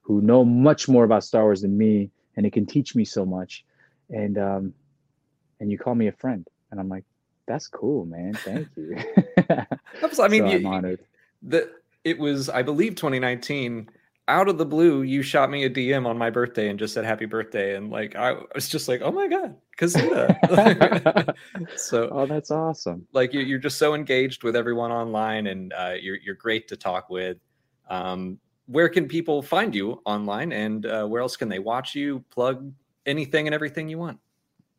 [0.00, 3.26] who know much more about Star Wars than me, and it can teach me so
[3.26, 3.66] much.
[4.08, 4.74] And um,
[5.60, 7.04] and you call me a friend, and I'm like,
[7.46, 8.34] that's cool, man.
[8.34, 8.96] Thank you.
[9.48, 9.66] I
[10.02, 11.00] mean, so you, I'm honored.
[11.42, 11.70] The
[12.04, 13.90] it was, I believe, 2019
[14.30, 17.04] out of the blue, you shot me a DM on my birthday and just said
[17.04, 17.74] happy birthday.
[17.74, 21.34] And like, I was just like, oh my God, Kazuda.
[21.76, 23.06] so, oh, that's awesome.
[23.12, 26.76] Like, you, are just so engaged with everyone online and uh, you're, you're great to
[26.76, 27.38] talk with.
[27.88, 32.24] Um, where can people find you online and uh, where else can they watch you,
[32.30, 32.72] plug
[33.06, 34.20] anything and everything you want?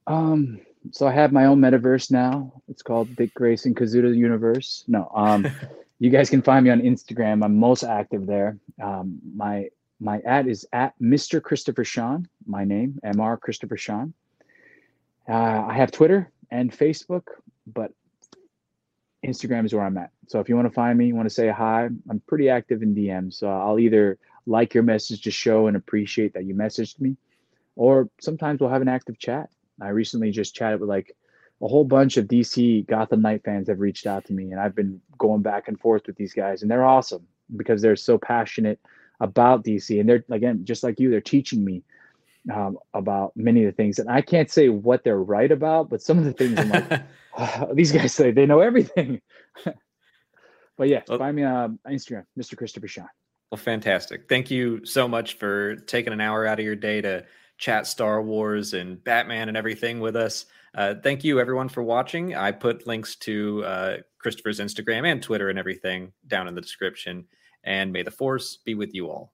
[0.08, 2.52] Um, so I have my own metaverse now.
[2.68, 4.84] It's called Dick Grayson Kazuda Universe.
[4.88, 5.48] No, um,
[6.00, 7.46] you guys can find me on Instagram.
[7.46, 8.58] I'm most active there.
[8.82, 9.70] Um, my
[10.00, 11.42] my ad is at Mr.
[11.42, 12.28] Christopher Sean.
[12.48, 13.40] My name, Mr.
[13.40, 14.14] Christopher Sean.
[15.30, 17.24] Uh, I have Twitter and Facebook,
[17.68, 17.92] but
[19.24, 20.10] Instagram is where I'm at.
[20.28, 22.82] So if you want to find me, you want to say hi, I'm pretty active
[22.82, 23.36] in DMs.
[23.36, 24.18] So I'll either
[24.48, 27.16] like your message to show and appreciate that you messaged me,
[27.76, 29.50] or sometimes we'll have an active chat.
[29.82, 31.16] I recently just chatted with like
[31.62, 34.76] a whole bunch of DC Gotham Knight fans have reached out to me, and I've
[34.76, 38.80] been going back and forth with these guys, and they're awesome because they're so passionate
[39.20, 41.84] about DC, and they're again just like you, they're teaching me
[42.54, 46.02] um, about many of the things, and I can't say what they're right about, but
[46.02, 47.04] some of the things I'm like,
[47.38, 49.22] oh, these guys say they know everything.
[50.78, 52.58] but yeah, well, find me on Instagram, Mr.
[52.58, 53.10] Christopher Sean.
[53.52, 54.28] Well, fantastic!
[54.30, 57.26] Thank you so much for taking an hour out of your day to
[57.62, 60.48] chat Star Wars and Batman and everything with us.
[60.74, 62.36] Uh, thank you, everyone, for watching.
[62.36, 67.26] I put links to uh, Christopher's Instagram and Twitter and everything down in the description.
[67.64, 69.32] And may the force be with you all.